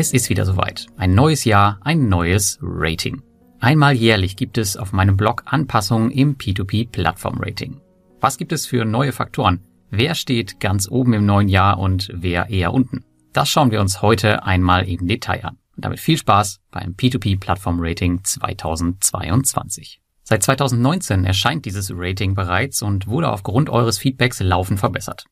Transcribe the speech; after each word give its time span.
Es 0.00 0.12
ist 0.12 0.30
wieder 0.30 0.46
soweit. 0.46 0.86
Ein 0.96 1.16
neues 1.16 1.44
Jahr, 1.44 1.80
ein 1.80 2.08
neues 2.08 2.60
Rating. 2.62 3.20
Einmal 3.58 3.94
jährlich 3.94 4.36
gibt 4.36 4.56
es 4.56 4.76
auf 4.76 4.92
meinem 4.92 5.16
Blog 5.16 5.42
Anpassungen 5.46 6.12
im 6.12 6.36
P2P 6.36 6.88
Plattform 6.88 7.38
Rating. 7.40 7.80
Was 8.20 8.36
gibt 8.38 8.52
es 8.52 8.64
für 8.64 8.84
neue 8.84 9.10
Faktoren? 9.10 9.58
Wer 9.90 10.14
steht 10.14 10.60
ganz 10.60 10.88
oben 10.88 11.14
im 11.14 11.26
neuen 11.26 11.48
Jahr 11.48 11.80
und 11.80 12.12
wer 12.14 12.48
eher 12.48 12.72
unten? 12.72 13.04
Das 13.32 13.48
schauen 13.48 13.72
wir 13.72 13.80
uns 13.80 14.00
heute 14.00 14.44
einmal 14.44 14.88
im 14.88 15.08
Detail 15.08 15.44
an. 15.44 15.58
Und 15.74 15.84
damit 15.84 15.98
viel 15.98 16.16
Spaß 16.16 16.60
beim 16.70 16.92
P2P 16.92 17.40
Plattform 17.40 17.78
Rating 17.80 18.22
2022. 18.22 20.00
Seit 20.22 20.44
2019 20.44 21.24
erscheint 21.24 21.64
dieses 21.64 21.90
Rating 21.92 22.36
bereits 22.36 22.82
und 22.82 23.08
wurde 23.08 23.32
aufgrund 23.32 23.68
eures 23.68 23.98
Feedbacks 23.98 24.38
laufend 24.38 24.78
verbessert. 24.78 25.24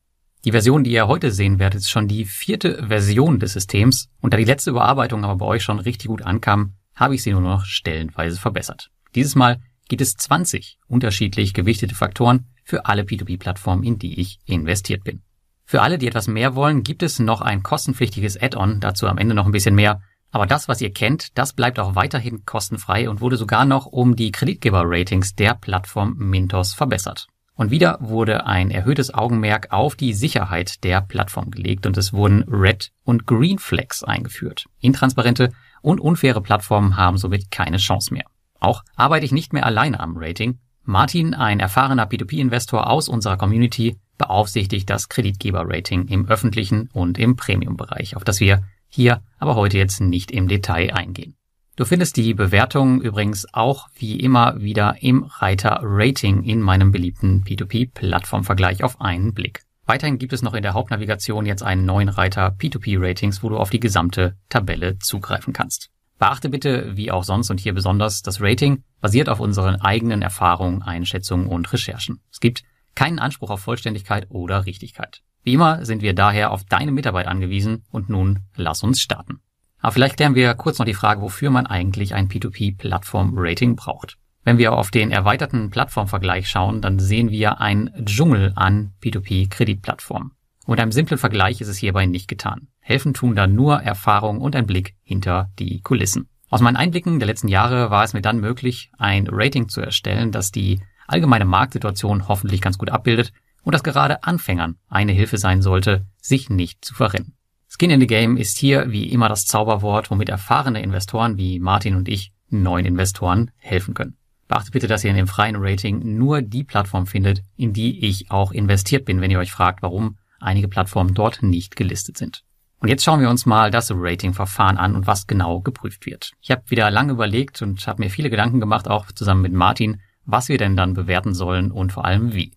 Die 0.45 0.51
Version, 0.51 0.83
die 0.83 0.91
ihr 0.91 1.07
heute 1.07 1.31
sehen 1.31 1.59
werdet, 1.59 1.81
ist 1.81 1.89
schon 1.89 2.07
die 2.07 2.25
vierte 2.25 2.87
Version 2.87 3.39
des 3.39 3.53
Systems 3.53 4.09
und 4.21 4.33
da 4.33 4.37
die 4.37 4.43
letzte 4.43 4.69
Überarbeitung 4.69 5.23
aber 5.23 5.37
bei 5.37 5.45
euch 5.45 5.63
schon 5.63 5.79
richtig 5.79 6.07
gut 6.07 6.21
ankam, 6.21 6.75
habe 6.95 7.15
ich 7.15 7.23
sie 7.23 7.31
nur 7.31 7.41
noch 7.41 7.65
stellenweise 7.65 8.39
verbessert. 8.39 8.89
Dieses 9.15 9.35
Mal 9.35 9.59
gibt 9.87 10.01
es 10.01 10.15
20 10.15 10.77
unterschiedlich 10.87 11.53
gewichtete 11.53 11.95
Faktoren 11.95 12.47
für 12.63 12.85
alle 12.85 13.03
P2P-Plattformen, 13.03 13.83
in 13.83 13.97
die 13.97 14.19
ich 14.19 14.39
investiert 14.45 15.03
bin. 15.03 15.21
Für 15.65 15.81
alle, 15.81 15.97
die 15.97 16.07
etwas 16.07 16.27
mehr 16.27 16.55
wollen, 16.55 16.83
gibt 16.83 17.03
es 17.03 17.19
noch 17.19 17.41
ein 17.41 17.63
kostenpflichtiges 17.63 18.41
Add-on, 18.41 18.79
dazu 18.79 19.07
am 19.07 19.17
Ende 19.17 19.35
noch 19.35 19.45
ein 19.45 19.51
bisschen 19.51 19.75
mehr. 19.75 20.01
Aber 20.31 20.45
das, 20.45 20.67
was 20.67 20.81
ihr 20.81 20.93
kennt, 20.93 21.37
das 21.37 21.53
bleibt 21.53 21.79
auch 21.79 21.95
weiterhin 21.95 22.45
kostenfrei 22.45 23.09
und 23.09 23.21
wurde 23.21 23.37
sogar 23.37 23.65
noch 23.65 23.85
um 23.85 24.15
die 24.15 24.31
Kreditgeber-Ratings 24.31 25.35
der 25.35 25.55
Plattform 25.55 26.15
Mintos 26.17 26.73
verbessert. 26.73 27.27
Und 27.57 27.71
wieder 27.71 27.97
wurde 27.99 28.45
ein 28.45 28.69
erhöhtes 28.69 29.11
Augenmerk 29.11 29.71
auf 29.71 29.95
die 29.95 30.13
Sicherheit 30.13 30.83
der 30.83 31.01
Plattform 31.01 31.49
gelegt 31.49 31.87
und 31.87 31.97
es 31.97 32.13
wurden 32.13 32.43
Red 32.43 32.91
und 33.03 33.25
Green 33.25 33.57
Flags 33.57 34.03
eingeführt. 34.03 34.67
Intransparente 34.79 35.51
und 35.81 35.99
unfaire 35.99 36.41
Plattformen 36.41 36.97
haben 36.97 37.17
somit 37.17 37.49
keine 37.49 37.77
Chance 37.77 38.13
mehr. 38.13 38.25
Auch 38.59 38.83
arbeite 38.95 39.25
ich 39.25 39.31
nicht 39.31 39.53
mehr 39.53 39.65
alleine 39.65 39.99
am 39.99 40.17
Rating. 40.17 40.59
Martin, 40.83 41.33
ein 41.33 41.59
erfahrener 41.59 42.07
P2P-Investor 42.07 42.87
aus 42.87 43.09
unserer 43.09 43.37
Community, 43.37 43.97
beaufsichtigt 44.19 44.89
das 44.89 45.09
Kreditgeber-Rating 45.09 46.07
im 46.07 46.27
öffentlichen 46.27 46.89
und 46.93 47.17
im 47.17 47.35
Premium-Bereich, 47.35 48.15
auf 48.15 48.23
das 48.23 48.39
wir 48.39 48.63
hier 48.87 49.21
aber 49.39 49.55
heute 49.55 49.77
jetzt 49.77 49.99
nicht 49.99 50.31
im 50.31 50.47
Detail 50.47 50.93
eingehen. 50.93 51.36
Du 51.77 51.85
findest 51.85 52.17
die 52.17 52.33
Bewertungen 52.33 53.01
übrigens 53.01 53.45
auch 53.53 53.87
wie 53.93 54.19
immer 54.19 54.59
wieder 54.59 54.95
im 55.01 55.25
Reiter 55.25 55.79
Rating 55.83 56.41
in 56.41 56.59
meinem 56.59 56.91
beliebten 56.91 57.43
P2P-Plattformvergleich 57.43 58.83
auf 58.83 58.99
einen 58.99 59.35
Blick. 59.35 59.61
Weiterhin 59.85 60.17
gibt 60.17 60.33
es 60.33 60.41
noch 60.41 60.55
in 60.55 60.63
der 60.63 60.73
Hauptnavigation 60.73 61.45
jetzt 61.45 61.61
einen 61.61 61.85
neuen 61.85 62.09
Reiter 62.09 62.47
P2P-Ratings, 62.47 63.43
wo 63.43 63.49
du 63.49 63.57
auf 63.57 63.69
die 63.69 63.79
gesamte 63.79 64.35
Tabelle 64.49 64.97
zugreifen 64.97 65.53
kannst. 65.53 65.91
Beachte 66.17 66.49
bitte, 66.49 66.97
wie 66.97 67.11
auch 67.11 67.23
sonst 67.23 67.51
und 67.51 67.59
hier 67.59 67.75
besonders, 67.75 68.23
das 68.23 68.41
Rating 68.41 68.83
basiert 68.99 69.29
auf 69.29 69.39
unseren 69.39 69.75
eigenen 69.75 70.23
Erfahrungen, 70.23 70.81
Einschätzungen 70.81 71.45
und 71.45 71.71
Recherchen. 71.71 72.21
Es 72.31 72.39
gibt 72.39 72.63
keinen 72.95 73.19
Anspruch 73.19 73.51
auf 73.51 73.59
Vollständigkeit 73.59 74.25
oder 74.31 74.65
Richtigkeit. 74.65 75.21
Wie 75.43 75.53
immer 75.53 75.85
sind 75.85 76.01
wir 76.01 76.15
daher 76.15 76.49
auf 76.49 76.63
deine 76.63 76.91
Mitarbeit 76.91 77.27
angewiesen 77.27 77.83
und 77.91 78.09
nun 78.09 78.39
lass 78.55 78.81
uns 78.81 78.99
starten. 78.99 79.41
Aber 79.79 79.91
vielleicht 79.91 80.17
klären 80.17 80.35
wir 80.35 80.53
kurz 80.53 80.79
noch 80.79 80.85
die 80.85 80.93
Frage, 80.93 81.21
wofür 81.21 81.49
man 81.49 81.67
eigentlich 81.67 82.13
ein 82.13 82.29
P2P-Plattform-Rating 82.29 83.75
braucht. 83.75 84.17
Wenn 84.43 84.57
wir 84.57 84.73
auf 84.73 84.91
den 84.91 85.11
erweiterten 85.11 85.69
Plattformvergleich 85.69 86.49
schauen, 86.49 86.81
dann 86.81 86.99
sehen 86.99 87.29
wir 87.31 87.59
ein 87.59 87.91
Dschungel 88.05 88.53
an 88.55 88.93
P2P-Kreditplattformen. 89.01 90.31
Und 90.65 90.79
einem 90.79 90.91
simplen 90.91 91.17
Vergleich 91.17 91.61
ist 91.61 91.67
es 91.67 91.77
hierbei 91.77 92.05
nicht 92.05 92.27
getan. 92.27 92.67
Helfen 92.79 93.13
tun 93.13 93.35
da 93.35 93.47
nur 93.47 93.81
Erfahrung 93.81 94.39
und 94.39 94.55
ein 94.55 94.67
Blick 94.67 94.95
hinter 95.03 95.49
die 95.59 95.81
Kulissen. 95.81 96.29
Aus 96.49 96.61
meinen 96.61 96.77
Einblicken 96.77 97.19
der 97.19 97.27
letzten 97.27 97.49
Jahre 97.49 97.89
war 97.89 98.03
es 98.03 98.13
mir 98.13 98.21
dann 98.21 98.39
möglich, 98.39 98.91
ein 98.97 99.27
Rating 99.29 99.67
zu 99.67 99.81
erstellen, 99.81 100.31
das 100.31 100.51
die 100.51 100.79
allgemeine 101.07 101.45
Marktsituation 101.45 102.27
hoffentlich 102.27 102.61
ganz 102.61 102.77
gut 102.77 102.89
abbildet 102.89 103.33
und 103.63 103.73
das 103.73 103.83
gerade 103.83 104.23
Anfängern 104.23 104.77
eine 104.87 105.11
Hilfe 105.11 105.37
sein 105.37 105.61
sollte, 105.61 106.05
sich 106.21 106.49
nicht 106.49 106.83
zu 106.83 106.93
verrennen. 106.93 107.36
Skin 107.79 107.91
in 107.91 107.99
the 107.99 108.07
Game 108.07 108.37
ist 108.37 108.57
hier 108.57 108.91
wie 108.91 109.05
immer 109.05 109.29
das 109.29 109.45
Zauberwort, 109.45 110.09
womit 110.09 110.29
erfahrene 110.29 110.81
Investoren 110.81 111.37
wie 111.37 111.59
Martin 111.59 111.95
und 111.95 112.09
ich 112.09 112.33
neuen 112.49 112.87
Investoren 112.87 113.51
helfen 113.57 113.93
können. 113.93 114.17
Beachtet 114.47 114.73
bitte, 114.73 114.87
dass 114.87 115.03
ihr 115.03 115.11
in 115.11 115.15
dem 115.15 115.27
freien 115.27 115.57
Rating 115.59 116.17
nur 116.17 116.41
die 116.41 116.63
Plattform 116.63 117.05
findet, 117.05 117.43
in 117.55 117.73
die 117.73 118.03
ich 118.03 118.31
auch 118.31 118.51
investiert 118.51 119.05
bin, 119.05 119.21
wenn 119.21 119.29
ihr 119.29 119.37
euch 119.37 119.51
fragt, 119.51 119.83
warum 119.83 120.17
einige 120.39 120.67
Plattformen 120.67 121.13
dort 121.13 121.43
nicht 121.43 121.75
gelistet 121.75 122.17
sind. 122.17 122.43
Und 122.79 122.87
jetzt 122.87 123.03
schauen 123.03 123.21
wir 123.21 123.29
uns 123.29 123.45
mal 123.45 123.69
das 123.69 123.91
Ratingverfahren 123.93 124.77
an 124.77 124.95
und 124.95 125.05
was 125.05 125.27
genau 125.27 125.61
geprüft 125.61 126.07
wird. 126.07 126.31
Ich 126.41 126.49
habe 126.49 126.63
wieder 126.69 126.89
lange 126.89 127.11
überlegt 127.11 127.61
und 127.61 127.85
habe 127.85 128.01
mir 128.01 128.09
viele 128.09 128.31
Gedanken 128.31 128.59
gemacht, 128.59 128.87
auch 128.87 129.11
zusammen 129.11 129.43
mit 129.43 129.53
Martin, 129.53 130.01
was 130.25 130.49
wir 130.49 130.57
denn 130.57 130.75
dann 130.75 130.95
bewerten 130.95 131.35
sollen 131.35 131.71
und 131.71 131.91
vor 131.91 132.05
allem 132.05 132.33
wie. 132.33 132.53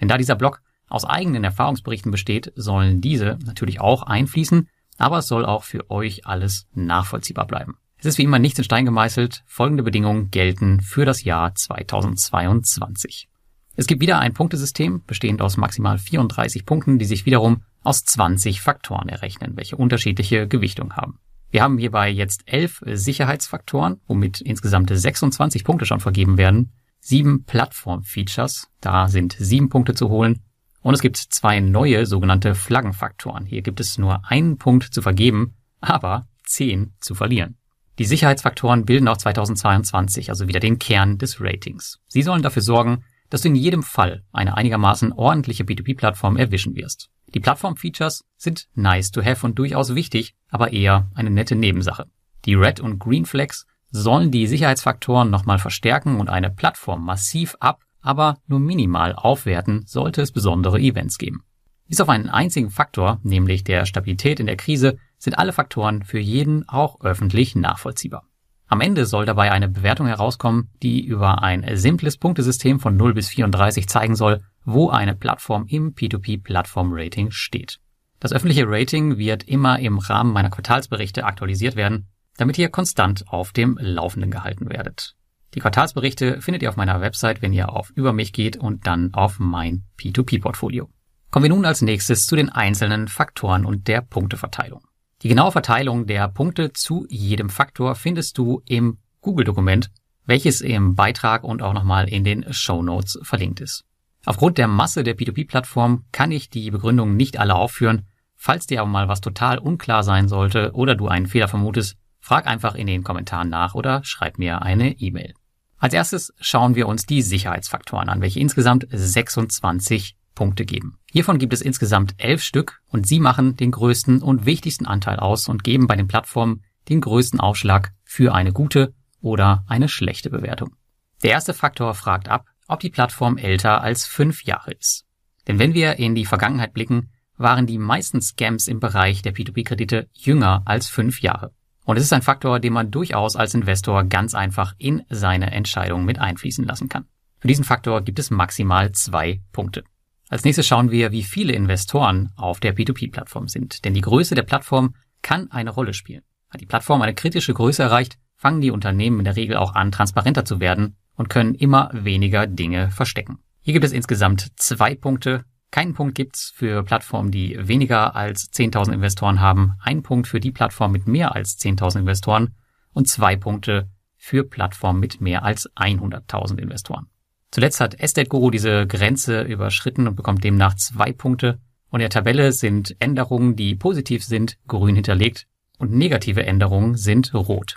Denn 0.00 0.06
da 0.06 0.16
dieser 0.16 0.36
Blog 0.36 0.62
aus 0.90 1.04
eigenen 1.04 1.44
Erfahrungsberichten 1.44 2.10
besteht, 2.10 2.52
sollen 2.56 3.00
diese 3.00 3.38
natürlich 3.46 3.80
auch 3.80 4.02
einfließen, 4.02 4.68
aber 4.98 5.18
es 5.18 5.28
soll 5.28 5.46
auch 5.46 5.64
für 5.64 5.90
euch 5.90 6.26
alles 6.26 6.66
nachvollziehbar 6.74 7.46
bleiben. 7.46 7.76
Es 7.98 8.06
ist 8.06 8.18
wie 8.18 8.24
immer 8.24 8.38
nichts 8.38 8.58
in 8.58 8.64
Stein 8.64 8.84
gemeißelt. 8.84 9.42
Folgende 9.46 9.82
Bedingungen 9.82 10.30
gelten 10.30 10.80
für 10.80 11.04
das 11.04 11.22
Jahr 11.22 11.54
2022. 11.54 13.28
Es 13.76 13.86
gibt 13.86 14.00
wieder 14.00 14.18
ein 14.18 14.34
Punktesystem, 14.34 15.02
bestehend 15.06 15.42
aus 15.42 15.56
maximal 15.56 15.98
34 15.98 16.66
Punkten, 16.66 16.98
die 16.98 17.04
sich 17.04 17.24
wiederum 17.24 17.62
aus 17.82 18.04
20 18.04 18.60
Faktoren 18.60 19.08
errechnen, 19.08 19.56
welche 19.56 19.76
unterschiedliche 19.76 20.48
Gewichtung 20.48 20.94
haben. 20.94 21.18
Wir 21.50 21.62
haben 21.62 21.78
hierbei 21.78 22.10
jetzt 22.10 22.42
elf 22.46 22.82
Sicherheitsfaktoren, 22.86 24.00
womit 24.06 24.40
insgesamt 24.40 24.90
26 24.92 25.64
Punkte 25.64 25.84
schon 25.84 26.00
vergeben 26.00 26.38
werden, 26.38 26.72
sieben 27.00 27.44
Plattform-Features, 27.44 28.68
da 28.80 29.08
sind 29.08 29.36
sieben 29.38 29.68
Punkte 29.68 29.94
zu 29.94 30.08
holen, 30.08 30.42
und 30.82 30.94
es 30.94 31.00
gibt 31.00 31.16
zwei 31.16 31.60
neue 31.60 32.06
sogenannte 32.06 32.54
Flaggenfaktoren. 32.54 33.46
Hier 33.46 33.62
gibt 33.62 33.80
es 33.80 33.98
nur 33.98 34.22
einen 34.30 34.58
Punkt 34.58 34.84
zu 34.84 35.02
vergeben, 35.02 35.54
aber 35.80 36.28
zehn 36.44 36.92
zu 37.00 37.14
verlieren. 37.14 37.56
Die 37.98 38.06
Sicherheitsfaktoren 38.06 38.86
bilden 38.86 39.08
auch 39.08 39.18
2022 39.18 40.30
also 40.30 40.48
wieder 40.48 40.60
den 40.60 40.78
Kern 40.78 41.18
des 41.18 41.40
Ratings. 41.40 41.98
Sie 42.08 42.22
sollen 42.22 42.42
dafür 42.42 42.62
sorgen, 42.62 43.04
dass 43.28 43.42
du 43.42 43.48
in 43.48 43.56
jedem 43.56 43.82
Fall 43.82 44.24
eine 44.32 44.56
einigermaßen 44.56 45.12
ordentliche 45.12 45.64
B2B-Plattform 45.64 46.36
erwischen 46.36 46.74
wirst. 46.76 47.10
Die 47.34 47.40
Plattform-Features 47.40 48.24
sind 48.36 48.68
nice 48.74 49.10
to 49.10 49.22
have 49.22 49.46
und 49.46 49.58
durchaus 49.58 49.94
wichtig, 49.94 50.34
aber 50.48 50.72
eher 50.72 51.10
eine 51.14 51.30
nette 51.30 51.54
Nebensache. 51.54 52.06
Die 52.44 52.54
Red 52.54 52.80
und 52.80 52.98
Green 52.98 53.26
Flags 53.26 53.66
sollen 53.90 54.30
die 54.30 54.46
Sicherheitsfaktoren 54.46 55.30
nochmal 55.30 55.58
verstärken 55.58 56.18
und 56.18 56.28
eine 56.28 56.50
Plattform 56.50 57.04
massiv 57.04 57.56
ab 57.60 57.84
aber 58.00 58.38
nur 58.46 58.60
minimal 58.60 59.14
aufwerten, 59.14 59.84
sollte 59.86 60.22
es 60.22 60.32
besondere 60.32 60.78
Events 60.80 61.18
geben. 61.18 61.44
Bis 61.88 62.00
auf 62.00 62.08
einen 62.08 62.28
einzigen 62.28 62.70
Faktor, 62.70 63.18
nämlich 63.22 63.64
der 63.64 63.84
Stabilität 63.84 64.38
in 64.38 64.46
der 64.46 64.56
Krise, 64.56 64.96
sind 65.18 65.38
alle 65.38 65.52
Faktoren 65.52 66.04
für 66.04 66.20
jeden 66.20 66.68
auch 66.68 67.00
öffentlich 67.00 67.56
nachvollziehbar. 67.56 68.28
Am 68.68 68.80
Ende 68.80 69.04
soll 69.04 69.26
dabei 69.26 69.50
eine 69.50 69.68
Bewertung 69.68 70.06
herauskommen, 70.06 70.70
die 70.80 71.04
über 71.04 71.42
ein 71.42 71.66
simples 71.76 72.16
Punktesystem 72.16 72.78
von 72.78 72.96
0 72.96 73.14
bis 73.14 73.28
34 73.28 73.88
zeigen 73.88 74.14
soll, 74.14 74.40
wo 74.64 74.90
eine 74.90 75.16
Plattform 75.16 75.66
im 75.66 75.94
P2P-Plattform-Rating 75.94 77.32
steht. 77.32 77.80
Das 78.20 78.32
öffentliche 78.32 78.68
Rating 78.68 79.18
wird 79.18 79.42
immer 79.42 79.80
im 79.80 79.98
Rahmen 79.98 80.32
meiner 80.32 80.50
Quartalsberichte 80.50 81.24
aktualisiert 81.24 81.74
werden, 81.74 82.06
damit 82.36 82.58
ihr 82.58 82.68
konstant 82.68 83.24
auf 83.26 83.50
dem 83.52 83.76
Laufenden 83.80 84.30
gehalten 84.30 84.70
werdet. 84.70 85.16
Die 85.54 85.60
Quartalsberichte 85.60 86.40
findet 86.40 86.62
ihr 86.62 86.68
auf 86.68 86.76
meiner 86.76 87.00
Website, 87.00 87.42
wenn 87.42 87.52
ihr 87.52 87.70
auf 87.70 87.90
Über 87.90 88.12
mich 88.12 88.32
geht 88.32 88.56
und 88.56 88.86
dann 88.86 89.12
auf 89.14 89.40
mein 89.40 89.84
P2P-Portfolio. 89.98 90.88
Kommen 91.30 91.44
wir 91.44 91.50
nun 91.50 91.64
als 91.64 91.82
nächstes 91.82 92.26
zu 92.26 92.36
den 92.36 92.48
einzelnen 92.50 93.08
Faktoren 93.08 93.64
und 93.64 93.88
der 93.88 94.00
Punkteverteilung. 94.00 94.82
Die 95.22 95.28
genaue 95.28 95.52
Verteilung 95.52 96.06
der 96.06 96.28
Punkte 96.28 96.72
zu 96.72 97.06
jedem 97.08 97.50
Faktor 97.50 97.94
findest 97.94 98.38
du 98.38 98.62
im 98.64 98.98
Google-Dokument, 99.20 99.90
welches 100.24 100.60
im 100.60 100.94
Beitrag 100.94 101.44
und 101.44 101.62
auch 101.62 101.74
nochmal 101.74 102.08
in 102.08 102.24
den 102.24 102.52
Show 102.52 102.82
Notes 102.82 103.18
verlinkt 103.22 103.60
ist. 103.60 103.84
Aufgrund 104.24 104.56
der 104.56 104.68
Masse 104.68 105.02
der 105.02 105.16
P2P-Plattform 105.16 106.04
kann 106.12 106.30
ich 106.30 106.50
die 106.50 106.70
Begründungen 106.70 107.16
nicht 107.16 107.38
alle 107.38 107.56
aufführen. 107.56 108.06
Falls 108.36 108.66
dir 108.66 108.80
aber 108.80 108.90
mal 108.90 109.08
was 109.08 109.20
total 109.20 109.58
unklar 109.58 110.04
sein 110.04 110.28
sollte 110.28 110.72
oder 110.72 110.94
du 110.94 111.08
einen 111.08 111.26
Fehler 111.26 111.48
vermutest, 111.48 111.96
frag 112.20 112.46
einfach 112.46 112.74
in 112.74 112.86
den 112.86 113.02
Kommentaren 113.02 113.48
nach 113.48 113.74
oder 113.74 114.02
schreib 114.04 114.38
mir 114.38 114.62
eine 114.62 114.92
E-Mail. 114.92 115.34
Als 115.80 115.94
erstes 115.94 116.34
schauen 116.38 116.74
wir 116.74 116.86
uns 116.86 117.06
die 117.06 117.22
Sicherheitsfaktoren 117.22 118.10
an, 118.10 118.20
welche 118.20 118.38
insgesamt 118.38 118.86
26 118.90 120.14
Punkte 120.34 120.66
geben. 120.66 120.98
Hiervon 121.10 121.38
gibt 121.38 121.54
es 121.54 121.62
insgesamt 121.62 122.14
elf 122.18 122.42
Stück 122.42 122.82
und 122.88 123.06
sie 123.06 123.18
machen 123.18 123.56
den 123.56 123.70
größten 123.70 124.22
und 124.22 124.44
wichtigsten 124.44 124.86
Anteil 124.86 125.18
aus 125.18 125.48
und 125.48 125.64
geben 125.64 125.86
bei 125.86 125.96
den 125.96 126.06
Plattformen 126.06 126.62
den 126.90 127.00
größten 127.00 127.40
Aufschlag 127.40 127.92
für 128.04 128.34
eine 128.34 128.52
gute 128.52 128.92
oder 129.22 129.64
eine 129.68 129.88
schlechte 129.88 130.28
Bewertung. 130.28 130.76
Der 131.22 131.30
erste 131.30 131.54
Faktor 131.54 131.94
fragt 131.94 132.28
ab, 132.28 132.46
ob 132.68 132.80
die 132.80 132.90
Plattform 132.90 133.38
älter 133.38 133.80
als 133.82 134.06
fünf 134.06 134.44
Jahre 134.44 134.72
ist. 134.72 135.06
Denn 135.48 135.58
wenn 135.58 135.72
wir 135.72 135.98
in 135.98 136.14
die 136.14 136.26
Vergangenheit 136.26 136.74
blicken, 136.74 137.10
waren 137.38 137.66
die 137.66 137.78
meisten 137.78 138.20
Scams 138.20 138.68
im 138.68 138.80
Bereich 138.80 139.22
der 139.22 139.34
P2P-Kredite 139.34 140.08
jünger 140.12 140.62
als 140.66 140.90
fünf 140.90 141.22
Jahre. 141.22 141.52
Und 141.84 141.96
es 141.96 142.04
ist 142.04 142.12
ein 142.12 142.22
Faktor, 142.22 142.60
den 142.60 142.72
man 142.72 142.90
durchaus 142.90 143.36
als 143.36 143.54
Investor 143.54 144.04
ganz 144.04 144.34
einfach 144.34 144.74
in 144.78 145.02
seine 145.08 145.50
Entscheidung 145.50 146.04
mit 146.04 146.18
einfließen 146.18 146.64
lassen 146.64 146.88
kann. 146.88 147.06
Für 147.38 147.48
diesen 147.48 147.64
Faktor 147.64 148.02
gibt 148.02 148.18
es 148.18 148.30
maximal 148.30 148.92
zwei 148.92 149.40
Punkte. 149.52 149.84
Als 150.28 150.44
nächstes 150.44 150.66
schauen 150.66 150.90
wir, 150.90 151.10
wie 151.10 151.24
viele 151.24 151.52
Investoren 151.52 152.30
auf 152.36 152.60
der 152.60 152.76
P2P-Plattform 152.76 153.48
sind. 153.48 153.84
Denn 153.84 153.94
die 153.94 154.00
Größe 154.00 154.34
der 154.34 154.42
Plattform 154.42 154.94
kann 155.22 155.50
eine 155.50 155.70
Rolle 155.70 155.94
spielen. 155.94 156.22
Hat 156.50 156.60
die 156.60 156.66
Plattform 156.66 157.02
eine 157.02 157.14
kritische 157.14 157.54
Größe 157.54 157.82
erreicht, 157.82 158.18
fangen 158.36 158.60
die 158.60 158.70
Unternehmen 158.70 159.18
in 159.18 159.24
der 159.24 159.36
Regel 159.36 159.56
auch 159.56 159.74
an, 159.74 159.90
transparenter 159.90 160.44
zu 160.44 160.60
werden 160.60 160.96
und 161.16 161.28
können 161.28 161.54
immer 161.54 161.90
weniger 161.92 162.46
Dinge 162.46 162.90
verstecken. 162.90 163.38
Hier 163.60 163.74
gibt 163.74 163.84
es 163.84 163.92
insgesamt 163.92 164.52
zwei 164.56 164.94
Punkte. 164.94 165.44
Keinen 165.70 165.94
Punkt 165.94 166.16
gibt's 166.16 166.52
für 166.54 166.82
Plattformen, 166.82 167.30
die 167.30 167.56
weniger 167.60 168.16
als 168.16 168.52
10.000 168.52 168.92
Investoren 168.92 169.40
haben, 169.40 169.74
ein 169.80 170.02
Punkt 170.02 170.26
für 170.26 170.40
die 170.40 170.50
Plattform 170.50 170.90
mit 170.92 171.06
mehr 171.06 171.34
als 171.34 171.58
10.000 171.58 172.00
Investoren 172.00 172.54
und 172.92 173.08
zwei 173.08 173.36
Punkte 173.36 173.88
für 174.16 174.44
Plattformen 174.44 175.00
mit 175.00 175.20
mehr 175.20 175.44
als 175.44 175.70
100.000 175.76 176.58
Investoren. 176.58 177.06
Zuletzt 177.52 177.80
hat 177.80 177.98
Estate 177.98 178.28
Guru 178.28 178.50
diese 178.50 178.86
Grenze 178.86 179.42
überschritten 179.42 180.06
und 180.06 180.16
bekommt 180.16 180.44
demnach 180.44 180.74
zwei 180.74 181.12
Punkte. 181.12 181.58
Und 181.88 182.00
in 182.00 182.04
der 182.04 182.10
Tabelle 182.10 182.52
sind 182.52 182.94
Änderungen, 183.00 183.56
die 183.56 183.74
positiv 183.74 184.24
sind, 184.24 184.58
grün 184.68 184.94
hinterlegt 184.94 185.46
und 185.78 185.92
negative 185.92 186.44
Änderungen 186.44 186.96
sind 186.96 187.34
rot. 187.34 187.76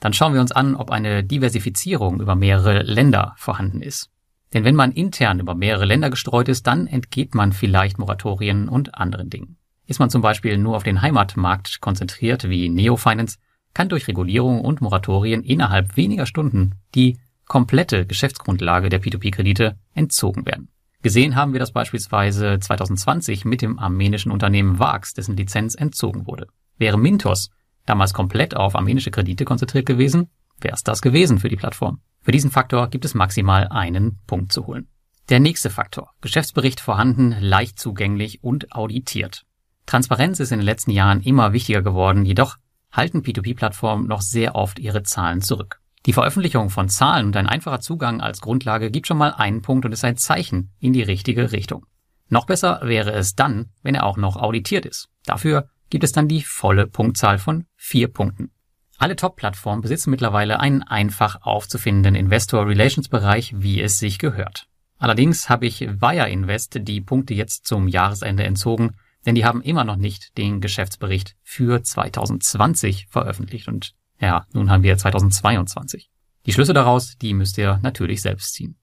Dann 0.00 0.12
schauen 0.12 0.34
wir 0.34 0.40
uns 0.40 0.52
an, 0.52 0.74
ob 0.74 0.90
eine 0.90 1.24
Diversifizierung 1.24 2.20
über 2.20 2.34
mehrere 2.34 2.82
Länder 2.82 3.34
vorhanden 3.38 3.80
ist. 3.80 4.10
Denn 4.52 4.64
wenn 4.64 4.76
man 4.76 4.92
intern 4.92 5.40
über 5.40 5.54
mehrere 5.54 5.84
Länder 5.84 6.10
gestreut 6.10 6.48
ist, 6.48 6.66
dann 6.66 6.86
entgeht 6.86 7.34
man 7.34 7.52
vielleicht 7.52 7.98
Moratorien 7.98 8.68
und 8.68 8.94
anderen 8.94 9.30
Dingen. 9.30 9.56
Ist 9.86 9.98
man 9.98 10.10
zum 10.10 10.22
Beispiel 10.22 10.56
nur 10.58 10.76
auf 10.76 10.82
den 10.82 11.02
Heimatmarkt 11.02 11.80
konzentriert, 11.80 12.48
wie 12.48 12.68
Neofinance, 12.68 13.38
kann 13.74 13.88
durch 13.88 14.06
Regulierung 14.06 14.60
und 14.60 14.80
Moratorien 14.80 15.42
innerhalb 15.42 15.96
weniger 15.96 16.26
Stunden 16.26 16.76
die 16.94 17.18
komplette 17.46 18.06
Geschäftsgrundlage 18.06 18.88
der 18.88 19.02
P2P-Kredite 19.02 19.76
entzogen 19.92 20.46
werden. 20.46 20.68
Gesehen 21.02 21.36
haben 21.36 21.52
wir 21.52 21.60
das 21.60 21.72
beispielsweise 21.72 22.58
2020 22.58 23.44
mit 23.44 23.60
dem 23.60 23.78
armenischen 23.78 24.32
Unternehmen 24.32 24.78
Vax, 24.78 25.12
dessen 25.12 25.36
Lizenz 25.36 25.74
entzogen 25.74 26.26
wurde. 26.26 26.46
Wäre 26.78 26.98
Mintos 26.98 27.50
damals 27.84 28.14
komplett 28.14 28.56
auf 28.56 28.74
armenische 28.74 29.10
Kredite 29.10 29.44
konzentriert 29.44 29.84
gewesen, 29.84 30.30
wäre 30.60 30.74
es 30.74 30.82
das 30.82 31.02
gewesen 31.02 31.38
für 31.38 31.50
die 31.50 31.56
Plattform. 31.56 32.00
Für 32.24 32.32
diesen 32.32 32.50
Faktor 32.50 32.88
gibt 32.88 33.04
es 33.04 33.12
maximal 33.12 33.68
einen 33.68 34.18
Punkt 34.26 34.50
zu 34.50 34.66
holen. 34.66 34.88
Der 35.28 35.40
nächste 35.40 35.68
Faktor. 35.68 36.10
Geschäftsbericht 36.22 36.80
vorhanden, 36.80 37.36
leicht 37.38 37.78
zugänglich 37.78 38.42
und 38.42 38.72
auditiert. 38.72 39.44
Transparenz 39.84 40.40
ist 40.40 40.50
in 40.50 40.58
den 40.58 40.64
letzten 40.64 40.90
Jahren 40.90 41.20
immer 41.20 41.52
wichtiger 41.52 41.82
geworden, 41.82 42.24
jedoch 42.24 42.56
halten 42.90 43.20
P2P-Plattformen 43.20 44.06
noch 44.06 44.22
sehr 44.22 44.54
oft 44.54 44.78
ihre 44.78 45.02
Zahlen 45.02 45.42
zurück. 45.42 45.80
Die 46.06 46.14
Veröffentlichung 46.14 46.70
von 46.70 46.88
Zahlen 46.88 47.26
und 47.26 47.36
ein 47.36 47.46
einfacher 47.46 47.80
Zugang 47.80 48.22
als 48.22 48.40
Grundlage 48.40 48.90
gibt 48.90 49.06
schon 49.06 49.18
mal 49.18 49.32
einen 49.32 49.60
Punkt 49.60 49.84
und 49.84 49.92
ist 49.92 50.04
ein 50.04 50.16
Zeichen 50.16 50.72
in 50.80 50.94
die 50.94 51.02
richtige 51.02 51.52
Richtung. 51.52 51.84
Noch 52.30 52.46
besser 52.46 52.80
wäre 52.84 53.12
es 53.12 53.34
dann, 53.34 53.70
wenn 53.82 53.94
er 53.94 54.06
auch 54.06 54.16
noch 54.16 54.36
auditiert 54.36 54.86
ist. 54.86 55.10
Dafür 55.26 55.68
gibt 55.90 56.04
es 56.04 56.12
dann 56.12 56.28
die 56.28 56.42
volle 56.42 56.86
Punktzahl 56.86 57.38
von 57.38 57.66
vier 57.76 58.08
Punkten. 58.08 58.50
Alle 58.98 59.16
Top-Plattformen 59.16 59.82
besitzen 59.82 60.10
mittlerweile 60.10 60.60
einen 60.60 60.82
einfach 60.82 61.42
aufzufindenden 61.42 62.14
Investor 62.14 62.66
Relations 62.66 63.08
Bereich, 63.08 63.52
wie 63.56 63.80
es 63.80 63.98
sich 63.98 64.18
gehört. 64.18 64.66
Allerdings 64.98 65.48
habe 65.48 65.66
ich 65.66 65.80
Wire 65.80 66.30
Invest 66.30 66.78
die 66.82 67.00
Punkte 67.00 67.34
jetzt 67.34 67.66
zum 67.66 67.88
Jahresende 67.88 68.44
entzogen, 68.44 68.92
denn 69.26 69.34
die 69.34 69.44
haben 69.44 69.62
immer 69.62 69.84
noch 69.84 69.96
nicht 69.96 70.36
den 70.38 70.60
Geschäftsbericht 70.60 71.34
für 71.42 71.82
2020 71.82 73.08
veröffentlicht 73.10 73.68
und 73.68 73.94
ja, 74.20 74.46
nun 74.52 74.70
haben 74.70 74.82
wir 74.82 74.96
2022. 74.96 76.10
Die 76.46 76.52
Schlüsse 76.52 76.72
daraus, 76.72 77.16
die 77.18 77.34
müsst 77.34 77.58
ihr 77.58 77.80
natürlich 77.82 78.22
selbst 78.22 78.54
ziehen. 78.54 78.76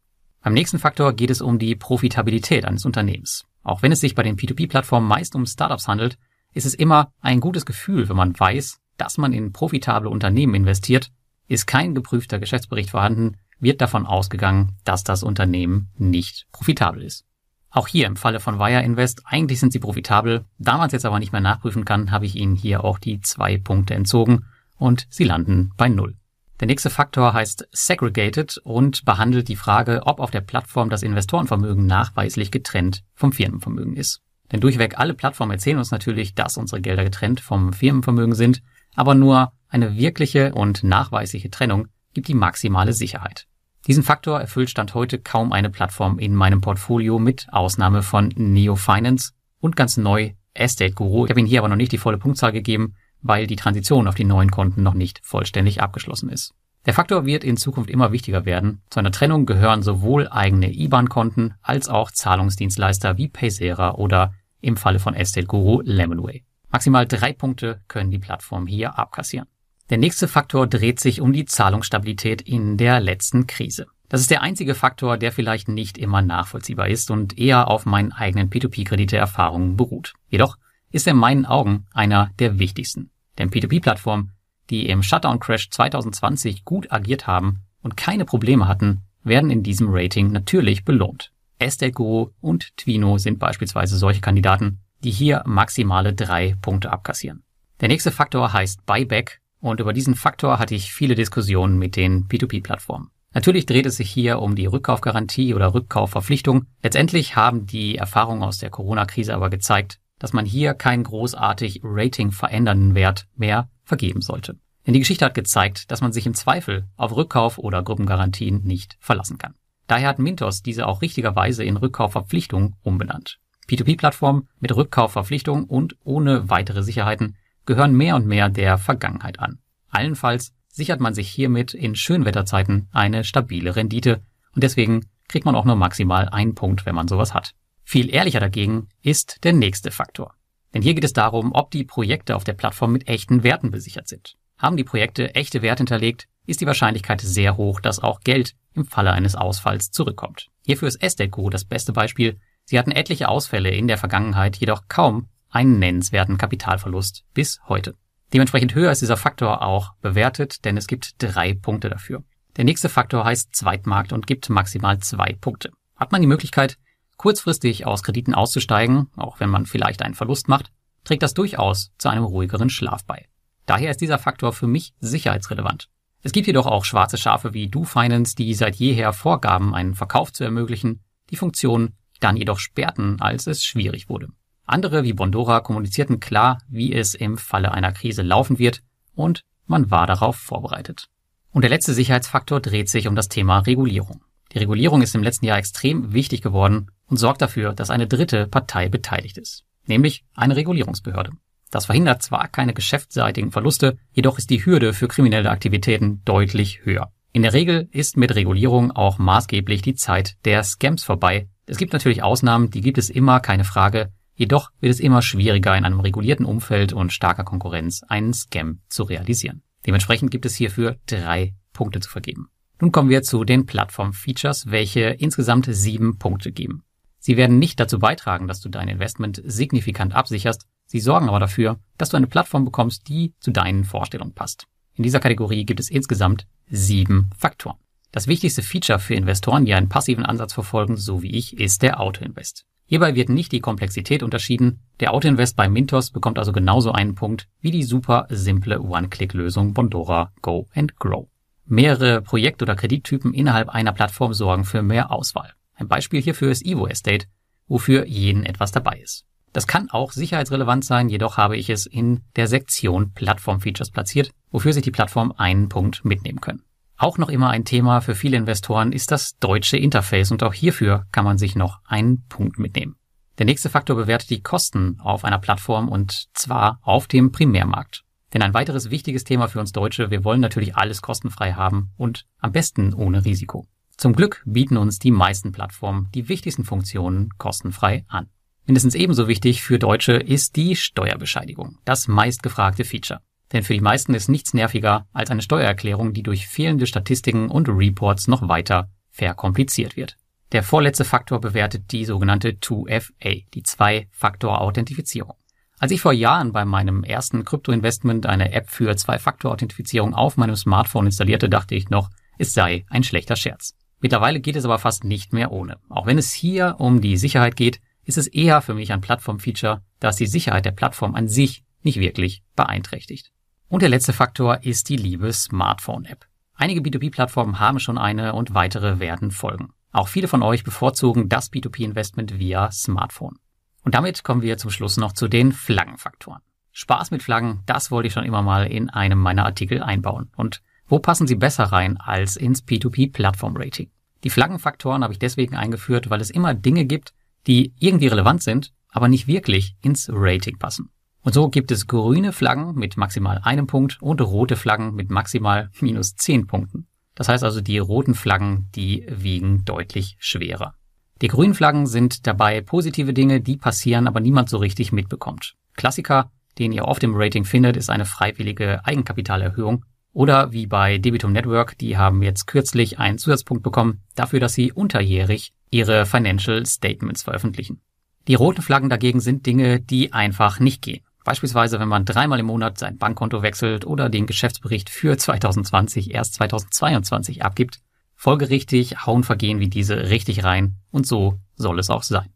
Beim 0.44 0.54
nächsten 0.54 0.80
Faktor 0.80 1.14
geht 1.14 1.30
es 1.30 1.42
um 1.42 1.60
die 1.60 1.76
Profitabilität 1.76 2.66
eines 2.66 2.86
Unternehmens. 2.86 3.46
Auch 3.64 3.84
wenn 3.84 3.92
es 3.92 4.02
sich 4.02 4.16
bei 4.16 4.24
den 4.24 4.38
P2P-Plattformen 4.38 5.08
meist 5.08 5.36
um 5.36 5.46
Startups 5.46 5.88
handelt, 5.88 6.18
ist 6.54 6.66
es 6.66 6.74
immer 6.74 7.14
ein 7.22 7.40
gutes 7.40 7.66
Gefühl, 7.66 8.10
wenn 8.10 8.16
man 8.16 8.38
weiß, 8.38 8.81
dass 8.98 9.18
man 9.18 9.34
in 9.34 9.54
profitable 9.54 10.10
Unternehmen 10.10 10.56
investiert, 10.56 11.12
ist 11.48 11.68
kein 11.68 11.96
geprüfter 11.96 12.40
Geschäftsbericht 12.40 12.92
vorhanden, 12.92 13.38
wird 13.60 13.82
davon 13.82 14.06
ausgegangen, 14.06 14.78
dass 14.84 15.04
das 15.04 15.24
Unternehmen 15.24 15.90
nicht 15.98 16.48
profitabel 16.52 17.04
ist. 17.04 17.26
Auch 17.70 17.88
hier 17.88 18.08
im 18.08 18.18
Falle 18.18 18.42
von 18.42 18.60
Wire 18.60 18.84
Invest, 18.84 19.22
eigentlich 19.26 19.60
sind 19.60 19.72
sie 19.72 19.80
profitabel, 19.80 20.46
da 20.58 20.78
man 20.78 20.88
es 20.88 20.94
jetzt 20.94 21.06
aber 21.06 21.20
nicht 21.20 21.32
mehr 21.32 21.42
nachprüfen 21.42 21.86
kann, 21.86 22.12
habe 22.12 22.26
ich 22.26 22.36
Ihnen 22.36 22.56
hier 22.56 22.84
auch 22.84 23.00
die 23.00 23.22
zwei 23.22 23.58
Punkte 23.58 23.94
entzogen 23.94 24.46
und 24.78 25.08
sie 25.10 25.24
landen 25.24 25.72
bei 25.78 25.88
Null. 25.88 26.16
Der 26.60 26.68
nächste 26.68 26.90
Faktor 26.90 27.34
heißt 27.34 27.68
Segregated 27.72 28.58
und 28.64 29.06
behandelt 29.06 29.48
die 29.48 29.56
Frage, 29.56 30.02
ob 30.06 30.20
auf 30.20 30.32
der 30.32 30.42
Plattform 30.42 30.90
das 30.90 31.02
Investorenvermögen 31.02 31.86
nachweislich 31.86 32.52
getrennt 32.52 33.04
vom 33.16 33.32
Firmenvermögen 33.32 33.96
ist. 33.96 34.22
Denn 34.52 34.60
durchweg 34.60 35.00
alle 35.00 35.14
Plattformen 35.14 35.54
erzählen 35.54 35.78
uns 35.78 35.92
natürlich, 35.92 36.36
dass 36.36 36.58
unsere 36.58 36.82
Gelder 36.82 37.04
getrennt 37.04 37.40
vom 37.40 37.74
Firmenvermögen 37.74 38.36
sind, 38.36 38.62
aber 38.96 39.16
nur 39.16 39.54
eine 39.70 39.96
wirkliche 39.96 40.54
und 40.54 40.84
nachweisliche 40.84 41.50
Trennung 41.50 41.88
gibt 42.14 42.28
die 42.28 42.34
maximale 42.34 42.94
Sicherheit. 42.94 43.48
Diesen 43.88 44.04
Faktor 44.04 44.40
erfüllt 44.40 44.70
Stand 44.70 44.94
heute 44.94 45.18
kaum 45.18 45.52
eine 45.52 45.70
Plattform 45.70 46.20
in 46.20 46.36
meinem 46.36 46.62
Portfolio 46.62 47.18
mit 47.18 47.48
Ausnahme 47.52 48.04
von 48.04 48.28
Neo 48.36 48.76
Finance 48.76 49.32
und 49.60 49.76
ganz 49.76 49.98
neu 49.98 50.34
Estate 50.54 50.94
Guru. 50.94 51.26
Ich 51.26 51.32
habe 51.32 51.40
Ihnen 51.40 51.50
hier 51.50 51.60
aber 51.60 51.70
noch 51.70 51.76
nicht 51.76 51.92
die 51.92 51.98
volle 51.98 52.18
Punktzahl 52.18 52.52
gegeben, 52.52 52.96
weil 53.22 53.48
die 53.48 53.56
Transition 53.56 54.08
auf 54.08 54.16
die 54.16 54.26
neuen 54.26 54.52
Konten 54.52 54.84
noch 54.84 54.94
nicht 54.94 55.22
vollständig 55.24 55.82
abgeschlossen 55.82 56.30
ist. 56.30 56.54
Der 56.86 56.94
Faktor 56.94 57.26
wird 57.26 57.44
in 57.44 57.58
Zukunft 57.58 57.90
immer 57.90 58.12
wichtiger 58.12 58.46
werden. 58.46 58.82
Zu 58.90 59.00
einer 59.00 59.12
Trennung 59.12 59.46
gehören 59.46 59.84
sowohl 59.84 60.28
eigene 60.28 60.72
IBAN-Konten 60.72 61.54
als 61.62 61.90
auch 61.90 62.12
Zahlungsdienstleister 62.12 63.18
wie 63.18 63.28
Paysera 63.28 63.92
oder 63.96 64.34
im 64.62 64.78
Falle 64.78 65.00
von 65.00 65.14
Estate 65.14 65.46
Guru 65.46 65.82
Lemonway. 65.84 66.44
Maximal 66.72 67.06
drei 67.06 67.34
Punkte 67.34 67.82
können 67.88 68.12
die 68.12 68.20
Plattformen 68.20 68.68
hier 68.68 68.98
abkassieren. 68.98 69.48
Der 69.90 69.98
nächste 69.98 70.30
Faktor 70.30 70.68
dreht 70.68 71.02
sich 71.02 71.20
um 71.20 71.34
die 71.34 71.46
Zahlungsstabilität 71.46 72.42
in 72.42 72.78
der 72.78 73.02
letzten 73.02 73.46
Krise. 73.46 73.88
Das 74.08 74.22
ist 74.22 74.32
der 74.32 74.42
einzige 74.42 74.74
Faktor, 74.74 75.18
der 75.18 75.32
vielleicht 75.32 75.68
nicht 75.68 75.98
immer 75.98 76.22
nachvollziehbar 76.22 76.88
ist 76.88 77.12
und 77.12 77.38
eher 77.38 77.70
auf 77.70 77.86
meinen 77.86 78.14
eigenen 78.14 78.50
P2P-Kredite-Erfahrungen 78.50 79.76
beruht. 79.76 80.14
Jedoch 80.30 80.58
ist 80.92 81.08
er 81.08 81.12
in 81.12 81.20
meinen 81.20 81.46
Augen 81.46 81.88
einer 81.94 82.32
der 82.40 82.58
wichtigsten. 82.58 83.12
Denn 83.38 83.50
P2P-Plattformen, 83.50 84.32
die 84.70 84.88
im 84.88 85.04
Shutdown-Crash 85.04 85.70
2020 85.72 86.64
gut 86.64 86.92
agiert 86.92 87.28
haben 87.28 87.64
und 87.82 87.98
keine 87.98 88.26
Probleme 88.26 88.68
hatten, 88.68 89.02
werden 89.24 89.50
in 89.50 89.64
diesem 89.64 89.88
Rating 89.90 90.32
natürlich 90.32 90.86
belohnt. 90.86 91.32
Estate 91.60 91.92
Guru 91.92 92.32
und 92.42 92.76
Twino 92.78 93.18
sind 93.18 93.40
beispielsweise 93.40 93.98
solche 93.98 94.22
Kandidaten, 94.22 94.80
die 95.04 95.12
hier 95.12 95.44
maximale 95.46 96.14
drei 96.14 96.56
Punkte 96.62 96.92
abkassieren. 96.92 97.44
Der 97.80 97.88
nächste 97.88 98.12
Faktor 98.12 98.54
heißt 98.54 98.86
Buyback 98.86 99.42
Und 99.60 99.80
über 99.80 99.94
diesen 99.94 100.16
Faktor 100.16 100.58
hatte 100.58 100.74
ich 100.74 100.92
viele 100.92 101.16
Diskussionen 101.16 101.78
mit 101.78 101.96
den 101.96 102.28
P2P-Plattformen. 102.28 103.12
Natürlich 103.34 103.66
dreht 103.66 103.86
es 103.86 103.98
sich 103.98 104.10
hier 104.10 104.40
um 104.40 104.56
die 104.56 104.66
Rückkaufgarantie 104.66 105.54
oder 105.54 105.74
Rückkaufverpflichtung. 105.74 106.66
Letztendlich 106.84 107.36
haben 107.36 107.66
die 107.66 107.96
Erfahrungen 107.96 108.44
aus 108.44 108.58
der 108.58 108.70
Corona-Krise 108.70 109.34
aber 109.34 109.50
gezeigt, 109.50 110.00
dass 110.20 110.34
man 110.34 110.46
hier 110.46 110.74
keinen 110.74 111.04
großartig 111.04 111.82
Rating 111.84 112.32
verändernden 112.32 112.94
Wert 112.94 113.28
mehr 113.36 113.70
vergeben 113.84 114.22
sollte. 114.22 114.58
Denn 114.86 114.94
die 114.94 115.00
Geschichte 115.00 115.26
hat 115.26 115.34
gezeigt, 115.34 115.92
dass 115.92 116.02
man 116.02 116.12
sich 116.12 116.26
im 116.26 116.34
Zweifel 116.34 116.88
auf 116.98 117.16
Rückkauf 117.16 117.58
oder 117.58 117.84
Gruppengarantien 117.84 118.64
nicht 118.64 118.98
verlassen 119.00 119.38
kann. 119.38 119.56
Daher 119.88 120.10
hat 120.10 120.20
Mintos 120.20 120.62
diese 120.62 120.88
auch 120.88 121.02
richtigerweise 121.02 121.64
in 121.64 121.78
Rückkaufverpflichtung 121.78 122.76
umbenannt. 122.82 123.40
P2P-Plattformen 123.72 124.50
mit 124.60 124.76
Rückkaufverpflichtung 124.76 125.66
und 125.66 125.96
ohne 126.04 126.50
weitere 126.50 126.84
Sicherheiten 126.84 127.38
gehören 127.66 127.96
mehr 127.96 128.16
und 128.16 128.28
mehr 128.28 128.50
der 128.50 128.78
Vergangenheit 128.78 129.40
an. 129.40 129.60
Allenfalls 129.90 130.54
sichert 130.68 131.00
man 131.00 131.14
sich 131.14 131.30
hiermit 131.30 131.74
in 131.74 131.96
Schönwetterzeiten 131.96 132.90
eine 132.92 133.24
stabile 133.24 133.76
Rendite 133.76 134.22
und 134.54 134.64
deswegen 134.64 135.06
kriegt 135.30 135.46
man 135.46 135.56
auch 135.56 135.66
nur 135.66 135.76
maximal 135.76 136.28
einen 136.28 136.56
Punkt, 136.56 136.86
wenn 136.86 136.96
man 136.96 137.08
sowas 137.08 137.34
hat. 137.34 137.54
Viel 137.84 138.14
ehrlicher 138.14 138.40
dagegen 138.40 138.90
ist 139.02 139.44
der 139.44 139.54
nächste 139.54 139.92
Faktor. 139.92 140.36
Denn 140.74 140.82
hier 140.82 140.94
geht 140.94 141.04
es 141.04 141.14
darum, 141.14 141.52
ob 141.54 141.72
die 141.72 141.84
Projekte 141.84 142.36
auf 142.36 142.44
der 142.44 142.54
Plattform 142.54 142.92
mit 142.92 143.08
echten 143.08 143.44
Werten 143.44 143.72
besichert 143.72 144.08
sind. 144.08 144.36
Haben 144.58 144.78
die 144.78 144.84
Projekte 144.84 145.34
echte 145.36 145.62
Werte 145.62 145.82
hinterlegt, 145.82 146.28
ist 146.46 146.62
die 146.62 146.68
Wahrscheinlichkeit 146.68 147.22
sehr 147.22 147.58
hoch, 147.58 147.80
dass 147.80 148.00
auch 148.00 148.22
Geld 148.22 148.56
im 148.74 148.86
Falle 148.86 149.12
eines 149.12 149.36
Ausfalls 149.36 149.92
zurückkommt. 149.92 150.48
Hierfür 150.66 150.88
ist 150.88 151.02
Esteco 151.02 151.50
das 151.50 151.66
beste 151.66 151.94
Beispiel. 151.94 152.40
Sie 152.72 152.80
hatten 152.80 152.92
etliche 152.92 153.28
Ausfälle 153.28 153.70
in 153.70 153.90
der 153.90 153.98
Vergangenheit, 153.98 154.56
jedoch 154.56 154.84
kaum 154.88 155.28
einen 155.50 155.78
nennenswerten 155.78 156.38
Kapitalverlust 156.38 157.26
bis 157.34 157.60
heute. 157.68 157.98
Dementsprechend 158.32 158.76
höher 158.76 158.94
ist 158.94 159.02
dieser 159.02 159.18
Faktor 159.18 159.62
auch 159.62 159.96
bewertet, 160.02 160.64
denn 160.64 160.78
es 160.78 160.88
gibt 160.88 161.22
drei 161.22 161.54
Punkte 161.54 161.90
dafür. 161.90 162.24
Der 162.56 162.64
nächste 162.64 162.88
Faktor 162.88 163.26
heißt 163.26 163.54
Zweitmarkt 163.54 164.14
und 164.14 164.26
gibt 164.26 164.50
maximal 164.50 165.00
zwei 165.00 165.34
Punkte. 165.34 165.72
Hat 165.98 166.14
man 166.14 166.22
die 166.22 166.30
Möglichkeit, 166.30 166.78
kurzfristig 167.18 167.86
aus 167.86 168.04
Krediten 168.04 168.34
auszusteigen, 168.34 169.08
auch 169.18 169.42
wenn 169.42 169.50
man 169.50 169.66
vielleicht 169.66 170.02
einen 170.02 170.16
Verlust 170.16 170.48
macht, 170.48 170.72
trägt 171.04 171.24
das 171.24 171.34
durchaus 171.34 171.92
zu 171.98 172.08
einem 172.08 172.24
ruhigeren 172.24 172.70
Schlaf 172.70 173.04
bei. 173.04 173.26
Daher 173.66 173.92
ist 173.92 174.00
dieser 174.00 174.18
Faktor 174.18 174.54
für 174.54 174.68
mich 174.68 174.94
sicherheitsrelevant. 175.02 175.90
Es 176.22 176.32
gibt 176.32 176.48
jedoch 176.48 176.68
auch 176.68 176.86
schwarze 176.86 177.18
Schafe 177.18 177.54
wie 177.54 177.68
DoFinance, 177.68 178.34
die 178.34 178.54
seit 178.54 178.78
jeher 178.78 179.12
vorgaben, 179.12 179.76
einen 179.76 179.94
Verkauf 179.94 180.32
zu 180.32 180.46
ermöglichen, 180.46 181.04
die 181.32 181.36
Funktion 181.36 181.96
dann 182.24 182.38
jedoch 182.38 182.60
sperrten, 182.60 183.20
als 183.20 183.48
es 183.48 183.66
schwierig 183.66 184.10
wurde. 184.10 184.28
Andere 184.66 185.04
wie 185.04 185.14
Bondora 185.14 185.60
kommunizierten 185.60 186.20
klar, 186.20 186.60
wie 186.70 186.94
es 186.94 187.14
im 187.14 187.38
Falle 187.38 187.74
einer 187.74 187.92
Krise 187.92 188.22
laufen 188.22 188.58
wird 188.58 188.82
und 189.16 189.44
man 189.66 189.92
war 189.92 190.08
darauf 190.08 190.38
vorbereitet. 190.38 191.08
Und 191.52 191.64
der 191.64 191.70
letzte 191.70 191.94
Sicherheitsfaktor 191.94 192.62
dreht 192.62 192.90
sich 192.90 193.08
um 193.08 193.16
das 193.16 193.28
Thema 193.28 193.60
Regulierung. 193.60 194.24
Die 194.54 194.60
Regulierung 194.60 195.02
ist 195.02 195.16
im 195.16 195.24
letzten 195.24 195.46
Jahr 195.46 195.58
extrem 195.58 196.14
wichtig 196.14 196.42
geworden 196.42 196.88
und 197.08 197.18
sorgt 197.18 197.42
dafür, 197.42 197.74
dass 197.74 197.90
eine 197.90 198.08
dritte 198.08 198.48
Partei 198.48 198.90
beteiligt 198.90 199.38
ist, 199.38 199.66
nämlich 199.86 200.24
eine 200.34 200.56
Regulierungsbehörde. 200.56 201.32
Das 201.70 201.86
verhindert 201.86 202.22
zwar 202.22 202.48
keine 202.50 202.74
geschäftsseitigen 202.74 203.52
Verluste, 203.52 203.98
jedoch 204.12 204.38
ist 204.38 204.50
die 204.50 204.66
Hürde 204.66 204.94
für 204.94 205.08
kriminelle 205.08 205.50
Aktivitäten 205.50 206.22
deutlich 206.26 206.84
höher. 206.84 207.12
In 207.32 207.44
der 207.44 207.54
Regel 207.54 207.88
ist 207.92 208.18
mit 208.18 208.36
Regulierung 208.36 208.92
auch 208.92 209.18
maßgeblich 209.18 209.82
die 209.82 209.96
Zeit 209.96 210.36
der 210.44 210.64
Scams 210.64 211.06
vorbei. 211.06 211.48
Es 211.72 211.78
gibt 211.78 211.94
natürlich 211.94 212.22
Ausnahmen, 212.22 212.70
die 212.70 212.82
gibt 212.82 212.98
es 212.98 213.10
immer, 213.10 213.40
keine 213.40 213.64
Frage, 213.64 214.12
Jedoch 214.42 214.72
wird 214.80 214.92
es 214.92 215.00
immer 215.00 215.22
schwieriger, 215.22 215.78
in 215.78 215.86
einem 215.86 216.00
regulierten 216.00 216.48
Umfeld 216.48 216.94
und 216.94 217.14
starker 217.14 217.44
Konkurrenz 217.44 218.02
einen 218.08 218.34
Scam 218.34 218.80
zu 218.90 219.04
realisieren. 219.04 219.62
Dementsprechend 219.86 220.32
gibt 220.32 220.48
es 220.48 220.56
hierfür 220.56 220.98
drei 221.06 221.54
Punkte 221.74 222.00
zu 222.00 222.10
vergeben. 222.10 222.48
Nun 222.80 222.92
kommen 222.92 223.12
wir 223.12 223.22
zu 223.22 223.44
den 223.44 223.68
Plattform-Features, 223.68 224.72
welche 224.72 225.02
insgesamt 225.02 225.68
sieben 225.70 226.18
Punkte 226.18 226.52
geben. 226.52 226.84
Sie 227.20 227.38
werden 227.38 227.60
nicht 227.60 227.80
dazu 227.80 228.00
beitragen, 228.00 228.48
dass 228.48 228.62
du 228.62 228.70
dein 228.70 228.88
Investment 228.88 229.40
signifikant 229.46 230.16
absicherst, 230.16 230.66
sie 230.88 231.00
sorgen 231.00 231.30
aber 231.30 231.40
dafür, 231.40 231.80
dass 232.00 232.10
du 232.10 232.18
eine 232.18 232.26
Plattform 232.26 232.66
bekommst, 232.66 233.08
die 233.10 233.36
zu 233.40 233.52
deinen 233.52 233.84
Vorstellungen 233.84 234.34
passt. 234.34 234.66
In 234.96 235.04
dieser 235.04 235.20
Kategorie 235.20 235.66
gibt 235.66 235.80
es 235.80 235.92
insgesamt 235.92 236.48
sieben 236.68 237.30
Faktoren. 237.38 237.78
Das 238.12 238.28
wichtigste 238.28 238.62
Feature 238.62 239.00
für 239.00 239.16
Investoren, 239.16 239.66
die 239.66 239.74
einen 239.74 239.88
passiven 239.88 240.26
Ansatz 240.26 240.54
verfolgen, 240.54 240.98
so 240.98 241.22
wie 241.22 241.32
ich, 241.32 241.58
ist 241.58 241.82
der 241.82 242.02
Auto-Invest. 242.02 242.66
Hierbei 242.86 243.16
wird 243.16 243.30
nicht 243.30 243.54
die 243.54 243.62
Komplexität 243.62 244.22
unterschieden. 244.22 244.82
Der 245.00 245.14
Autoinvest 245.14 245.56
bei 245.56 245.70
Mintos 245.70 246.12
bekommt 246.12 246.38
also 246.38 246.52
genauso 246.52 246.92
einen 246.92 247.16
Punkt 247.16 247.48
wie 247.62 247.72
die 247.72 247.84
super 247.84 248.28
simple 248.30 248.82
One-Click-Lösung 248.82 249.74
Bondora 249.74 250.34
Go 250.42 250.68
and 250.76 250.98
Grow. 250.98 251.30
Mehrere 251.66 252.22
Projekt- 252.22 252.62
oder 252.62 252.76
Kredittypen 252.76 253.34
innerhalb 253.34 253.70
einer 253.70 253.94
Plattform 253.94 254.34
sorgen 254.34 254.66
für 254.66 254.82
mehr 254.82 255.10
Auswahl. 255.10 255.54
Ein 255.76 255.88
Beispiel 255.88 256.22
hierfür 256.22 256.52
ist 256.52 256.66
Evo 256.66 256.88
Estate, 256.88 257.28
wofür 257.70 258.06
jeden 258.06 258.46
etwas 258.46 258.74
dabei 258.74 259.00
ist. 259.02 259.24
Das 259.54 259.68
kann 259.68 259.90
auch 259.90 260.12
sicherheitsrelevant 260.12 260.84
sein, 260.84 261.08
jedoch 261.08 261.38
habe 261.38 261.56
ich 261.56 261.70
es 261.70 261.86
in 261.86 262.24
der 262.36 262.48
Sektion 262.48 263.14
Plattform-Features 263.14 263.92
platziert, 263.92 264.32
wofür 264.50 264.74
sich 264.74 264.84
die 264.84 264.92
Plattform 264.92 265.34
einen 265.38 265.70
Punkt 265.70 266.04
mitnehmen 266.04 266.42
können. 266.42 266.64
Auch 267.02 267.18
noch 267.18 267.30
immer 267.30 267.50
ein 267.50 267.66
Thema 267.66 268.00
für 268.02 268.14
viele 268.14 268.38
Investoren 268.38 268.92
ist 268.92 269.10
das 269.10 269.36
deutsche 269.40 269.76
Interface 269.76 270.30
und 270.30 270.44
auch 270.44 270.54
hierfür 270.54 271.08
kann 271.12 271.26
man 271.26 271.40
sich 271.40 271.56
noch 271.56 271.80
einen 271.84 272.28
Punkt 272.30 272.60
mitnehmen. 272.60 272.96
Der 273.40 273.48
nächste 273.48 273.72
Faktor 273.72 273.96
bewertet 273.96 274.30
die 274.30 274.44
Kosten 274.44 275.00
auf 275.00 275.26
einer 275.26 275.40
Plattform 275.40 275.90
und 275.90 276.28
zwar 276.36 276.78
auf 276.84 277.08
dem 277.08 277.32
Primärmarkt. 277.32 278.04
Denn 278.36 278.44
ein 278.44 278.54
weiteres 278.54 278.92
wichtiges 278.92 279.24
Thema 279.24 279.48
für 279.48 279.60
uns 279.60 279.72
Deutsche, 279.72 280.12
wir 280.12 280.24
wollen 280.24 280.42
natürlich 280.42 280.76
alles 280.76 281.02
kostenfrei 281.02 281.54
haben 281.54 281.90
und 281.98 282.28
am 282.38 282.52
besten 282.52 282.94
ohne 282.94 283.26
Risiko. 283.26 283.66
Zum 283.98 284.14
Glück 284.14 284.44
bieten 284.46 284.78
uns 284.78 285.00
die 285.00 285.10
meisten 285.10 285.52
Plattformen 285.52 286.08
die 286.14 286.30
wichtigsten 286.30 286.66
Funktionen 286.66 287.30
kostenfrei 287.40 288.06
an. 288.10 288.30
Mindestens 288.68 288.94
ebenso 288.94 289.28
wichtig 289.28 289.64
für 289.64 289.80
Deutsche 289.80 290.14
ist 290.14 290.56
die 290.56 290.76
Steuerbescheinigung, 290.76 291.80
das 291.84 292.08
meistgefragte 292.08 292.86
Feature. 292.86 293.22
Denn 293.52 293.64
für 293.64 293.74
die 293.74 293.82
meisten 293.82 294.14
ist 294.14 294.30
nichts 294.30 294.54
nerviger 294.54 295.08
als 295.12 295.30
eine 295.30 295.42
Steuererklärung, 295.42 296.14
die 296.14 296.24
durch 296.24 296.48
fehlende 296.48 296.88
Statistiken 296.88 297.50
und 297.50 297.68
Reports 297.68 298.28
noch 298.28 298.48
weiter 298.48 298.90
verkompliziert 299.10 299.98
wird. 299.98 300.18
Der 300.52 300.64
vorletzte 300.64 301.06
Faktor 301.06 301.40
bewertet 301.40 301.92
die 301.92 302.06
sogenannte 302.06 302.52
2FA, 302.52 303.46
die 303.54 303.64
Zwei-Faktor-Authentifizierung. 303.64 305.36
Als 305.80 305.92
ich 305.92 306.02
vor 306.02 306.14
Jahren 306.14 306.52
bei 306.52 306.66
meinem 306.66 307.04
ersten 307.04 307.44
Krypto-Investment 307.44 308.26
eine 308.26 308.52
App 308.52 308.70
für 308.70 308.96
Zwei-Faktor-Authentifizierung 308.96 310.14
auf 310.14 310.38
meinem 310.38 310.56
Smartphone 310.56 311.08
installierte, 311.08 311.50
dachte 311.50 311.76
ich 311.76 311.90
noch, 311.90 312.10
es 312.38 312.54
sei 312.54 312.86
ein 312.90 313.04
schlechter 313.04 313.36
Scherz. 313.36 313.76
Mittlerweile 314.00 314.40
geht 314.40 314.56
es 314.56 314.66
aber 314.66 314.80
fast 314.80 315.04
nicht 315.04 315.32
mehr 315.32 315.52
ohne. 315.52 315.78
Auch 315.90 316.06
wenn 316.06 316.18
es 316.18 316.34
hier 316.34 316.76
um 316.80 317.02
die 317.02 317.18
Sicherheit 317.18 317.56
geht, 317.56 317.80
ist 318.04 318.18
es 318.18 318.28
eher 318.28 318.62
für 318.62 318.74
mich 318.74 318.92
ein 318.92 319.02
Plattform-Feature, 319.02 319.82
das 320.00 320.18
die 320.18 320.28
Sicherheit 320.28 320.66
der 320.66 320.72
Plattform 320.72 321.16
an 321.16 321.28
sich 321.28 321.64
nicht 321.82 322.00
wirklich 322.00 322.44
beeinträchtigt. 322.56 323.32
Und 323.72 323.84
der 323.84 323.90
letzte 323.90 324.12
Faktor 324.12 324.64
ist 324.64 324.90
die 324.90 324.98
liebe 324.98 325.32
Smartphone-App. 325.32 326.26
Einige 326.56 326.82
B2B-Plattformen 326.82 327.58
haben 327.62 327.80
schon 327.80 327.98
eine 327.98 328.34
und 328.34 328.54
weitere 328.54 329.00
werden 329.00 329.32
folgen. 329.32 329.70
Auch 329.94 330.10
viele 330.10 330.28
von 330.28 330.44
euch 330.44 330.66
bevorzugen 330.66 331.30
das 331.30 331.54
B2B-Investment 331.54 332.38
via 332.38 332.70
Smartphone. 332.70 333.40
Und 333.86 333.96
damit 333.96 334.26
kommen 334.26 334.42
wir 334.42 334.58
zum 334.58 334.72
Schluss 334.72 334.98
noch 334.98 335.14
zu 335.14 335.30
den 335.30 335.54
Flaggenfaktoren. 335.54 336.42
Spaß 336.74 337.12
mit 337.12 337.24
Flaggen, 337.24 337.64
das 337.66 337.92
wollte 337.92 338.08
ich 338.08 338.14
schon 338.14 338.26
immer 338.26 338.42
mal 338.42 338.68
in 338.68 338.90
einem 338.90 339.20
meiner 339.20 339.46
Artikel 339.46 339.82
einbauen. 339.82 340.30
Und 340.36 340.62
wo 340.88 341.00
passen 341.00 341.26
sie 341.26 341.36
besser 341.36 341.64
rein 341.64 341.96
als 341.96 342.36
ins 342.36 342.68
P2P-Plattform-Rating? 342.68 343.90
Die 344.26 344.30
Flaggenfaktoren 344.30 345.02
habe 345.02 345.14
ich 345.14 345.20
deswegen 345.20 345.56
eingeführt, 345.56 346.10
weil 346.10 346.20
es 346.20 346.30
immer 346.30 346.54
Dinge 346.54 346.84
gibt, 346.84 347.14
die 347.48 347.74
irgendwie 347.80 348.08
relevant 348.08 348.44
sind, 348.44 348.74
aber 348.90 349.08
nicht 349.08 349.28
wirklich 349.28 349.78
ins 349.82 350.10
Rating 350.12 350.58
passen. 350.60 350.90
Und 351.24 351.34
so 351.34 351.50
gibt 351.50 351.72
es 351.72 351.88
grüne 351.88 352.34
Flaggen 352.34 352.74
mit 352.76 352.98
maximal 352.98 353.40
einem 353.44 353.68
Punkt 353.68 354.02
und 354.02 354.22
rote 354.22 354.56
Flaggen 354.56 354.96
mit 354.96 355.12
maximal 355.12 355.70
minus 355.80 356.16
zehn 356.16 356.48
Punkten. 356.48 356.88
Das 357.14 357.30
heißt 357.30 357.44
also, 357.44 357.62
die 357.62 357.78
roten 357.78 358.16
Flaggen, 358.16 358.70
die 358.74 359.06
wiegen 359.08 359.64
deutlich 359.66 360.16
schwerer. 360.20 360.76
Die 361.22 361.28
grünen 361.28 361.54
Flaggen 361.54 361.86
sind 361.86 362.26
dabei 362.26 362.62
positive 362.62 363.14
Dinge, 363.14 363.42
die 363.42 363.58
passieren, 363.58 364.08
aber 364.08 364.20
niemand 364.20 364.50
so 364.50 364.58
richtig 364.58 364.92
mitbekommt. 364.92 365.56
Klassiker, 365.76 366.32
den 366.58 366.72
ihr 366.72 366.86
oft 366.86 367.04
im 367.04 367.16
Rating 367.16 367.46
findet, 367.46 367.78
ist 367.78 367.92
eine 367.92 368.06
freiwillige 368.06 368.84
Eigenkapitalerhöhung. 368.86 369.86
Oder 370.14 370.52
wie 370.52 370.66
bei 370.66 370.98
Debitum 370.98 371.32
Network, 371.32 371.78
die 371.78 371.98
haben 371.98 372.24
jetzt 372.24 372.48
kürzlich 372.48 372.98
einen 372.98 373.20
Zusatzpunkt 373.20 373.64
bekommen, 373.64 374.02
dafür, 374.16 374.40
dass 374.40 374.54
sie 374.54 374.72
unterjährig 374.72 375.54
ihre 375.70 376.06
Financial 376.06 376.66
Statements 376.66 377.22
veröffentlichen. 377.22 377.82
Die 378.28 378.36
roten 378.36 378.62
Flaggen 378.62 378.90
dagegen 378.90 379.20
sind 379.20 379.46
Dinge, 379.46 379.80
die 379.80 380.14
einfach 380.14 380.60
nicht 380.60 380.82
gehen. 380.82 381.04
Beispielsweise, 381.24 381.80
wenn 381.80 381.88
man 381.88 382.06
dreimal 382.06 382.40
im 382.40 382.48
Monat 382.48 382.78
sein 382.78 382.98
Bankkonto 382.98 383.42
wechselt 383.42 383.86
oder 383.86 384.10
den 384.10 384.26
Geschäftsbericht 384.26 384.90
für 384.90 385.18
2020 385.18 386.14
erst 386.14 386.36
2022 386.36 387.44
abgibt, 387.44 387.80
folgerichtig 388.16 389.06
hauen 389.06 389.24
Vergehen 389.24 389.60
wie 389.60 389.70
diese 389.70 390.10
richtig 390.10 390.44
rein 390.44 390.78
und 390.92 391.06
so 391.06 391.40
soll 391.56 391.80
es 391.80 391.90
auch 391.90 392.04
sein. 392.04 392.30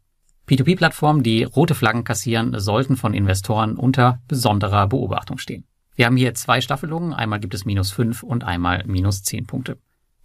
P2P-Plattformen, 0.48 1.24
die 1.24 1.42
rote 1.42 1.74
Flaggen 1.74 2.04
kassieren, 2.04 2.58
sollten 2.60 2.96
von 2.96 3.14
Investoren 3.14 3.76
unter 3.76 4.20
besonderer 4.28 4.86
Beobachtung 4.86 5.38
stehen. 5.38 5.64
Wir 5.96 6.06
haben 6.06 6.16
hier 6.16 6.34
zwei 6.34 6.60
Staffelungen. 6.60 7.14
Einmal 7.14 7.40
gibt 7.40 7.54
es 7.54 7.64
minus 7.64 7.90
fünf 7.90 8.22
und 8.22 8.44
einmal 8.44 8.84
minus 8.86 9.22
zehn 9.22 9.46
Punkte. 9.46 9.78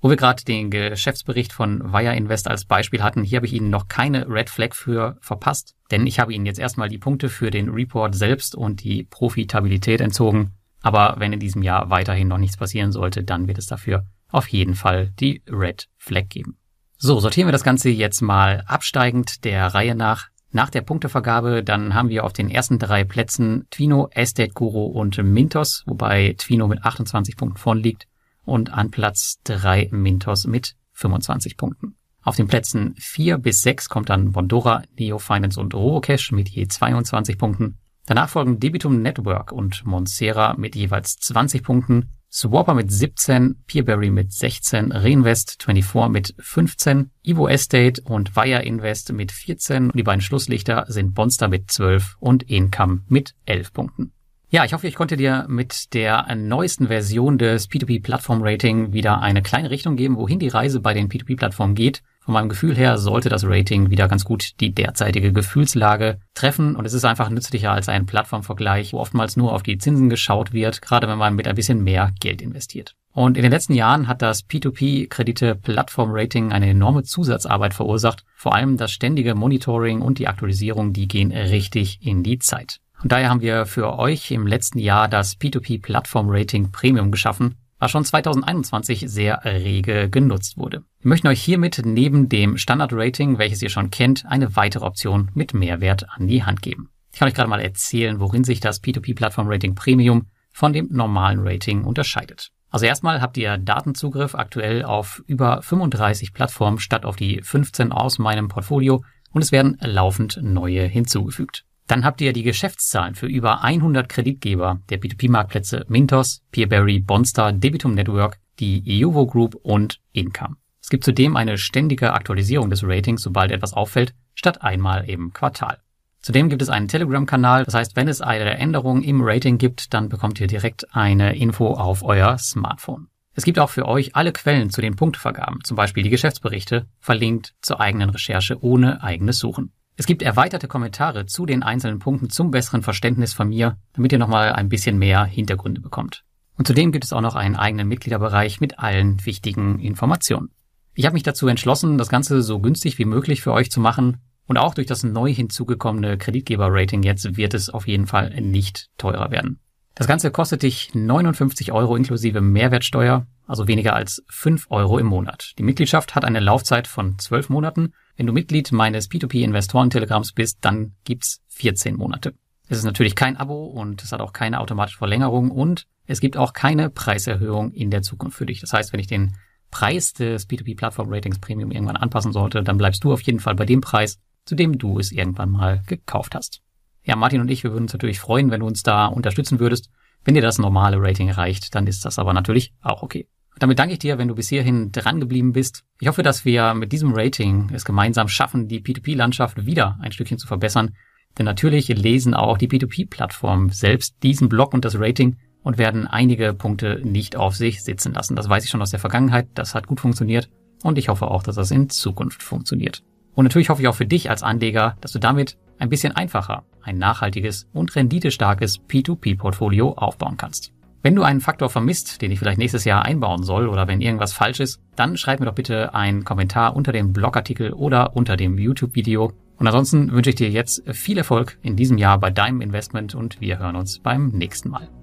Wo 0.03 0.09
wir 0.09 0.17
gerade 0.17 0.43
den 0.43 0.71
Geschäftsbericht 0.71 1.53
von 1.53 1.93
Wire 1.93 2.15
Invest 2.15 2.47
als 2.47 2.65
Beispiel 2.65 3.03
hatten, 3.03 3.23
hier 3.23 3.35
habe 3.35 3.45
ich 3.45 3.53
Ihnen 3.53 3.69
noch 3.69 3.87
keine 3.87 4.27
Red 4.27 4.49
Flag 4.49 4.73
für 4.73 5.17
verpasst, 5.21 5.75
denn 5.91 6.07
ich 6.07 6.19
habe 6.19 6.33
Ihnen 6.33 6.47
jetzt 6.47 6.57
erstmal 6.57 6.89
die 6.89 6.97
Punkte 6.97 7.29
für 7.29 7.51
den 7.51 7.69
Report 7.69 8.15
selbst 8.15 8.55
und 8.55 8.83
die 8.83 9.03
Profitabilität 9.03 10.01
entzogen. 10.01 10.55
Aber 10.81 11.17
wenn 11.19 11.33
in 11.33 11.39
diesem 11.39 11.61
Jahr 11.61 11.91
weiterhin 11.91 12.27
noch 12.27 12.39
nichts 12.39 12.57
passieren 12.57 12.91
sollte, 12.91 13.23
dann 13.23 13.47
wird 13.47 13.59
es 13.59 13.67
dafür 13.67 14.07
auf 14.29 14.47
jeden 14.47 14.73
Fall 14.73 15.11
die 15.19 15.43
Red 15.47 15.87
Flag 15.99 16.29
geben. 16.29 16.57
So, 16.97 17.19
sortieren 17.19 17.47
wir 17.47 17.53
das 17.53 17.63
Ganze 17.63 17.89
jetzt 17.89 18.21
mal 18.21 18.63
absteigend 18.65 19.45
der 19.45 19.67
Reihe 19.67 19.93
nach. 19.93 20.29
Nach 20.49 20.71
der 20.71 20.81
Punktevergabe, 20.81 21.63
dann 21.63 21.93
haben 21.93 22.09
wir 22.09 22.25
auf 22.25 22.33
den 22.33 22.49
ersten 22.49 22.79
drei 22.79 23.03
Plätzen 23.03 23.67
Twino, 23.69 24.09
Estate 24.11 24.51
Guru 24.53 24.85
und 24.85 25.17
Mintos, 25.23 25.83
wobei 25.85 26.33
Twino 26.39 26.67
mit 26.67 26.83
28 26.83 27.37
Punkten 27.37 27.57
vorn 27.57 27.77
liegt 27.77 28.07
und 28.45 28.73
an 28.73 28.91
Platz 28.91 29.39
drei 29.43 29.89
Mintos 29.91 30.47
mit 30.47 30.75
25 30.93 31.57
Punkten. 31.57 31.95
Auf 32.23 32.35
den 32.35 32.47
Plätzen 32.47 32.93
vier 32.97 33.37
bis 33.37 33.61
sechs 33.61 33.89
kommt 33.89 34.09
dann 34.09 34.31
Bondora, 34.31 34.83
Neo 34.97 35.17
Finance 35.17 35.59
und 35.59 35.73
Robocash 35.73 36.31
mit 36.31 36.49
je 36.49 36.67
22 36.67 37.37
Punkten. 37.37 37.79
Danach 38.05 38.29
folgen 38.29 38.59
Debitum 38.59 39.01
Network 39.01 39.51
und 39.51 39.85
Monsera 39.85 40.55
mit 40.57 40.75
jeweils 40.75 41.17
20 41.17 41.63
Punkten. 41.63 42.09
Swapper 42.33 42.75
mit 42.75 42.89
17, 42.89 43.63
Peerberry 43.67 44.09
mit 44.09 44.31
16, 44.31 44.93
Reinvest 44.93 45.63
24 45.63 46.09
mit 46.09 46.33
15, 46.39 47.11
Evo 47.23 47.49
Estate 47.49 48.01
und 48.03 48.37
Wire 48.37 48.63
Invest 48.63 49.11
mit 49.11 49.33
14 49.33 49.87
und 49.87 49.95
die 49.95 50.03
beiden 50.03 50.21
Schlusslichter 50.21 50.85
sind 50.87 51.13
Bonster 51.13 51.49
mit 51.49 51.69
12 51.69 52.15
und 52.19 52.43
Income 52.43 53.01
mit 53.07 53.35
11 53.45 53.73
Punkten. 53.73 54.13
Ja, 54.53 54.65
ich 54.65 54.73
hoffe, 54.73 54.85
ich 54.85 54.95
konnte 54.95 55.15
dir 55.15 55.45
mit 55.47 55.93
der 55.93 56.35
neuesten 56.35 56.87
Version 56.87 57.37
des 57.37 57.69
P2P 57.69 58.03
Plattform 58.03 58.41
Rating 58.43 58.91
wieder 58.91 59.21
eine 59.21 59.41
kleine 59.41 59.69
Richtung 59.69 59.95
geben, 59.95 60.17
wohin 60.17 60.39
die 60.39 60.49
Reise 60.49 60.81
bei 60.81 60.93
den 60.93 61.07
P2P 61.07 61.37
Plattformen 61.37 61.73
geht. 61.73 62.03
Von 62.19 62.33
meinem 62.33 62.49
Gefühl 62.49 62.75
her 62.75 62.97
sollte 62.97 63.29
das 63.29 63.45
Rating 63.45 63.91
wieder 63.91 64.09
ganz 64.09 64.25
gut 64.25 64.59
die 64.59 64.75
derzeitige 64.75 65.31
Gefühlslage 65.31 66.19
treffen 66.33 66.75
und 66.75 66.83
es 66.83 66.91
ist 66.91 67.05
einfach 67.05 67.29
nützlicher 67.29 67.71
als 67.71 67.87
ein 67.87 68.05
Plattformvergleich, 68.05 68.91
wo 68.91 68.97
oftmals 68.97 69.37
nur 69.37 69.53
auf 69.53 69.63
die 69.63 69.77
Zinsen 69.77 70.09
geschaut 70.09 70.51
wird, 70.51 70.81
gerade 70.81 71.07
wenn 71.07 71.17
man 71.17 71.33
mit 71.33 71.47
ein 71.47 71.55
bisschen 71.55 71.81
mehr 71.81 72.11
Geld 72.19 72.41
investiert. 72.41 72.97
Und 73.13 73.37
in 73.37 73.43
den 73.43 73.53
letzten 73.53 73.73
Jahren 73.73 74.09
hat 74.09 74.21
das 74.21 74.43
P2P-Kredite-Plattform-Rating 74.49 76.51
eine 76.51 76.71
enorme 76.71 77.03
Zusatzarbeit 77.03 77.73
verursacht. 77.73 78.25
Vor 78.35 78.53
allem 78.53 78.75
das 78.75 78.91
ständige 78.91 79.33
Monitoring 79.33 80.01
und 80.01 80.19
die 80.19 80.27
Aktualisierung, 80.27 80.91
die 80.91 81.07
gehen 81.07 81.31
richtig 81.31 82.05
in 82.05 82.21
die 82.21 82.39
Zeit. 82.39 82.81
Und 83.01 83.11
daher 83.11 83.29
haben 83.29 83.41
wir 83.41 83.65
für 83.65 83.97
euch 83.97 84.29
im 84.31 84.45
letzten 84.45 84.77
Jahr 84.77 85.07
das 85.07 85.39
P2P-Plattform-Rating 85.39 86.71
Premium 86.71 87.11
geschaffen, 87.11 87.55
was 87.79 87.89
schon 87.89 88.05
2021 88.05 89.05
sehr 89.07 89.43
rege 89.43 90.07
genutzt 90.09 90.57
wurde. 90.57 90.83
Wir 90.99 91.09
möchten 91.09 91.27
euch 91.27 91.41
hiermit 91.41 91.81
neben 91.83 92.29
dem 92.29 92.57
Standard-Rating, 92.57 93.39
welches 93.39 93.61
ihr 93.63 93.69
schon 93.69 93.89
kennt, 93.89 94.25
eine 94.27 94.55
weitere 94.55 94.85
Option 94.85 95.31
mit 95.33 95.55
Mehrwert 95.55 96.05
an 96.11 96.27
die 96.27 96.43
Hand 96.43 96.61
geben. 96.61 96.89
Ich 97.11 97.19
kann 97.19 97.27
euch 97.27 97.33
gerade 97.33 97.49
mal 97.49 97.59
erzählen, 97.59 98.19
worin 98.19 98.43
sich 98.43 98.59
das 98.59 98.83
P2P-Plattform-Rating 98.83 99.73
Premium 99.73 100.27
von 100.53 100.71
dem 100.71 100.87
normalen 100.91 101.39
Rating 101.41 101.83
unterscheidet. 101.83 102.51
Also 102.69 102.85
erstmal 102.85 103.19
habt 103.19 103.35
ihr 103.37 103.57
Datenzugriff 103.57 104.35
aktuell 104.35 104.83
auf 104.83 105.23
über 105.25 105.61
35 105.61 106.33
Plattformen 106.33 106.79
statt 106.79 107.05
auf 107.05 107.15
die 107.15 107.41
15 107.41 107.91
aus 107.91 108.19
meinem 108.19 108.47
Portfolio 108.47 109.03
und 109.31 109.41
es 109.41 109.51
werden 109.51 109.77
laufend 109.81 110.39
neue 110.41 110.83
hinzugefügt. 110.83 111.65
Dann 111.91 112.05
habt 112.05 112.21
ihr 112.21 112.31
die 112.31 112.43
Geschäftszahlen 112.43 113.15
für 113.15 113.25
über 113.25 113.65
100 113.65 114.07
Kreditgeber 114.07 114.79
der 114.89 115.01
P2P-Marktplätze 115.01 115.83
Mintos, 115.89 116.41
Peerberry, 116.49 117.01
Bonstar, 117.01 117.51
Debitum 117.51 117.95
Network, 117.95 118.39
die 118.61 119.03
EUVO 119.03 119.27
Group 119.27 119.55
und 119.55 119.99
Income. 120.13 120.55
Es 120.81 120.87
gibt 120.87 121.03
zudem 121.03 121.35
eine 121.35 121.57
ständige 121.57 122.13
Aktualisierung 122.13 122.69
des 122.69 122.85
Ratings, 122.85 123.23
sobald 123.23 123.51
etwas 123.51 123.73
auffällt, 123.73 124.13
statt 124.35 124.61
einmal 124.61 125.03
im 125.09 125.33
Quartal. 125.33 125.79
Zudem 126.21 126.47
gibt 126.47 126.61
es 126.61 126.69
einen 126.69 126.87
Telegram-Kanal, 126.87 127.65
das 127.65 127.73
heißt, 127.73 127.97
wenn 127.97 128.07
es 128.07 128.21
eine 128.21 128.57
Änderung 128.57 129.01
im 129.01 129.19
Rating 129.21 129.57
gibt, 129.57 129.93
dann 129.93 130.07
bekommt 130.07 130.39
ihr 130.39 130.47
direkt 130.47 130.95
eine 130.95 131.35
Info 131.35 131.73
auf 131.73 132.03
euer 132.03 132.37
Smartphone. 132.37 133.09
Es 133.33 133.43
gibt 133.43 133.59
auch 133.59 133.69
für 133.69 133.85
euch 133.85 134.15
alle 134.15 134.31
Quellen 134.31 134.69
zu 134.69 134.79
den 134.79 134.95
Punktevergaben, 134.95 135.61
zum 135.65 135.75
Beispiel 135.75 136.03
die 136.03 136.09
Geschäftsberichte, 136.09 136.87
verlinkt 137.01 137.53
zur 137.59 137.81
eigenen 137.81 138.11
Recherche 138.11 138.63
ohne 138.63 139.03
eigenes 139.03 139.39
Suchen. 139.39 139.73
Es 139.97 140.05
gibt 140.05 140.21
erweiterte 140.21 140.67
Kommentare 140.67 141.25
zu 141.25 141.45
den 141.45 141.63
einzelnen 141.63 141.99
Punkten 141.99 142.29
zum 142.29 142.51
besseren 142.51 142.81
Verständnis 142.81 143.33
von 143.33 143.49
mir, 143.49 143.77
damit 143.93 144.11
ihr 144.11 144.19
nochmal 144.19 144.53
ein 144.53 144.69
bisschen 144.69 144.97
mehr 144.97 145.25
Hintergründe 145.25 145.81
bekommt. 145.81 146.23
Und 146.57 146.67
zudem 146.67 146.91
gibt 146.91 147.03
es 147.03 147.13
auch 147.13 147.21
noch 147.21 147.35
einen 147.35 147.55
eigenen 147.55 147.87
Mitgliederbereich 147.87 148.61
mit 148.61 148.79
allen 148.79 149.25
wichtigen 149.25 149.79
Informationen. 149.79 150.51
Ich 150.93 151.05
habe 151.05 151.13
mich 151.13 151.23
dazu 151.23 151.47
entschlossen, 151.47 151.97
das 151.97 152.09
Ganze 152.09 152.41
so 152.41 152.59
günstig 152.59 152.97
wie 152.99 153.05
möglich 153.05 153.41
für 153.41 153.53
euch 153.53 153.71
zu 153.71 153.79
machen 153.79 154.17
und 154.45 154.57
auch 154.57 154.73
durch 154.73 154.87
das 154.87 155.03
neu 155.03 155.33
hinzugekommene 155.33 156.17
Kreditgeber-Rating 156.17 157.03
jetzt 157.03 157.37
wird 157.37 157.53
es 157.53 157.69
auf 157.69 157.87
jeden 157.87 158.07
Fall 158.07 158.41
nicht 158.41 158.89
teurer 158.97 159.31
werden. 159.31 159.59
Das 159.95 160.07
Ganze 160.07 160.31
kostet 160.31 160.63
dich 160.63 160.93
59 160.93 161.71
Euro 161.71 161.95
inklusive 161.95 162.41
Mehrwertsteuer, 162.41 163.27
also 163.45 163.67
weniger 163.67 163.93
als 163.93 164.23
5 164.29 164.67
Euro 164.69 164.97
im 164.97 165.07
Monat. 165.07 165.53
Die 165.57 165.63
Mitgliedschaft 165.63 166.15
hat 166.15 166.25
eine 166.25 166.39
Laufzeit 166.39 166.87
von 166.87 167.19
12 167.19 167.49
Monaten 167.49 167.93
wenn 168.21 168.27
du 168.27 168.33
Mitglied 168.33 168.71
meines 168.71 169.09
P2P-Investoren-Telegramms 169.09 170.33
bist, 170.33 170.59
dann 170.61 170.93
gibt's 171.05 171.41
14 171.47 171.95
Monate. 171.95 172.35
Es 172.67 172.77
ist 172.77 172.83
natürlich 172.83 173.15
kein 173.15 173.35
Abo 173.35 173.65
und 173.65 174.03
es 174.03 174.11
hat 174.11 174.21
auch 174.21 174.31
keine 174.31 174.59
automatische 174.59 174.99
Verlängerung 174.99 175.49
und 175.49 175.87
es 176.05 176.19
gibt 176.19 176.37
auch 176.37 176.53
keine 176.53 176.91
Preiserhöhung 176.91 177.71
in 177.71 177.89
der 177.89 178.03
Zukunft 178.03 178.37
für 178.37 178.45
dich. 178.45 178.61
Das 178.61 178.73
heißt, 178.73 178.93
wenn 178.93 178.99
ich 178.99 179.07
den 179.07 179.35
Preis 179.71 180.13
des 180.13 180.47
P2P-Plattform-Ratings 180.47 181.39
Premium 181.39 181.71
irgendwann 181.71 181.97
anpassen 181.97 182.31
sollte, 182.31 182.61
dann 182.61 182.77
bleibst 182.77 183.03
du 183.03 183.11
auf 183.11 183.21
jeden 183.21 183.39
Fall 183.39 183.55
bei 183.55 183.65
dem 183.65 183.81
Preis, 183.81 184.19
zu 184.45 184.53
dem 184.53 184.77
du 184.77 184.99
es 184.99 185.11
irgendwann 185.11 185.49
mal 185.49 185.81
gekauft 185.87 186.35
hast. 186.35 186.61
Ja, 187.03 187.15
Martin 187.15 187.41
und 187.41 187.49
ich, 187.49 187.63
wir 187.63 187.71
würden 187.71 187.83
uns 187.83 187.93
natürlich 187.93 188.19
freuen, 188.19 188.51
wenn 188.51 188.59
du 188.59 188.67
uns 188.67 188.83
da 188.83 189.07
unterstützen 189.07 189.59
würdest. 189.59 189.89
Wenn 190.23 190.35
dir 190.35 190.41
das 190.41 190.59
normale 190.59 190.97
Rating 190.99 191.31
reicht, 191.31 191.73
dann 191.73 191.87
ist 191.87 192.05
das 192.05 192.19
aber 192.19 192.33
natürlich 192.33 192.73
auch 192.81 193.01
okay. 193.01 193.27
Damit 193.57 193.79
danke 193.79 193.93
ich 193.93 193.99
dir, 193.99 194.17
wenn 194.17 194.27
du 194.27 194.35
bis 194.35 194.49
hierhin 194.49 194.91
dran 194.91 195.19
geblieben 195.19 195.51
bist. 195.51 195.83
Ich 195.99 196.07
hoffe, 196.07 196.23
dass 196.23 196.45
wir 196.45 196.73
mit 196.73 196.91
diesem 196.91 197.13
Rating 197.13 197.69
es 197.73 197.85
gemeinsam 197.85 198.27
schaffen, 198.27 198.67
die 198.67 198.81
P2P-Landschaft 198.81 199.65
wieder 199.65 199.97
ein 200.01 200.11
Stückchen 200.11 200.37
zu 200.37 200.47
verbessern. 200.47 200.95
Denn 201.37 201.45
natürlich 201.45 201.87
lesen 201.87 202.33
auch 202.33 202.57
die 202.57 202.67
P2P-Plattformen 202.67 203.69
selbst 203.69 204.15
diesen 204.23 204.49
Blog 204.49 204.73
und 204.73 204.85
das 204.85 204.99
Rating 204.99 205.37
und 205.63 205.77
werden 205.77 206.07
einige 206.07 206.53
Punkte 206.53 207.01
nicht 207.03 207.35
auf 207.35 207.55
sich 207.55 207.83
sitzen 207.83 208.13
lassen. 208.13 208.35
Das 208.35 208.49
weiß 208.49 208.63
ich 208.63 208.69
schon 208.69 208.81
aus 208.81 208.91
der 208.91 208.99
Vergangenheit. 208.99 209.47
Das 209.53 209.75
hat 209.75 209.87
gut 209.87 209.99
funktioniert. 209.99 210.49
Und 210.83 210.97
ich 210.97 211.09
hoffe 211.09 211.27
auch, 211.27 211.43
dass 211.43 211.55
das 211.55 211.71
in 211.71 211.89
Zukunft 211.89 212.41
funktioniert. 212.41 213.03
Und 213.35 213.45
natürlich 213.45 213.69
hoffe 213.69 213.81
ich 213.81 213.87
auch 213.87 213.95
für 213.95 214.05
dich 214.05 214.29
als 214.29 214.43
Anleger, 214.43 214.97
dass 215.01 215.11
du 215.11 215.19
damit 215.19 215.57
ein 215.79 215.89
bisschen 215.89 216.15
einfacher 216.15 216.63
ein 216.83 216.97
nachhaltiges 216.97 217.67
und 217.73 217.95
renditestarkes 217.95 218.81
P2P-Portfolio 218.87 219.93
aufbauen 219.93 220.37
kannst. 220.37 220.71
Wenn 221.03 221.15
du 221.15 221.23
einen 221.23 221.41
Faktor 221.41 221.69
vermisst, 221.69 222.21
den 222.21 222.31
ich 222.31 222.37
vielleicht 222.37 222.59
nächstes 222.59 222.85
Jahr 222.85 223.03
einbauen 223.03 223.43
soll 223.43 223.67
oder 223.67 223.87
wenn 223.87 224.01
irgendwas 224.01 224.33
falsch 224.33 224.59
ist, 224.59 224.79
dann 224.95 225.17
schreib 225.17 225.39
mir 225.39 225.47
doch 225.47 225.55
bitte 225.55 225.95
einen 225.95 226.23
Kommentar 226.23 226.75
unter 226.75 226.91
dem 226.91 227.11
Blogartikel 227.11 227.73
oder 227.73 228.15
unter 228.15 228.37
dem 228.37 228.59
YouTube-Video. 228.59 229.33
Und 229.57 229.67
ansonsten 229.67 230.11
wünsche 230.11 230.29
ich 230.29 230.35
dir 230.35 230.49
jetzt 230.49 230.83
viel 230.93 231.17
Erfolg 231.17 231.57
in 231.63 231.75
diesem 231.75 231.97
Jahr 231.97 232.19
bei 232.19 232.29
deinem 232.29 232.61
Investment 232.61 233.15
und 233.15 233.41
wir 233.41 233.57
hören 233.57 233.75
uns 233.75 233.99
beim 233.99 234.27
nächsten 234.29 234.69
Mal. 234.69 235.00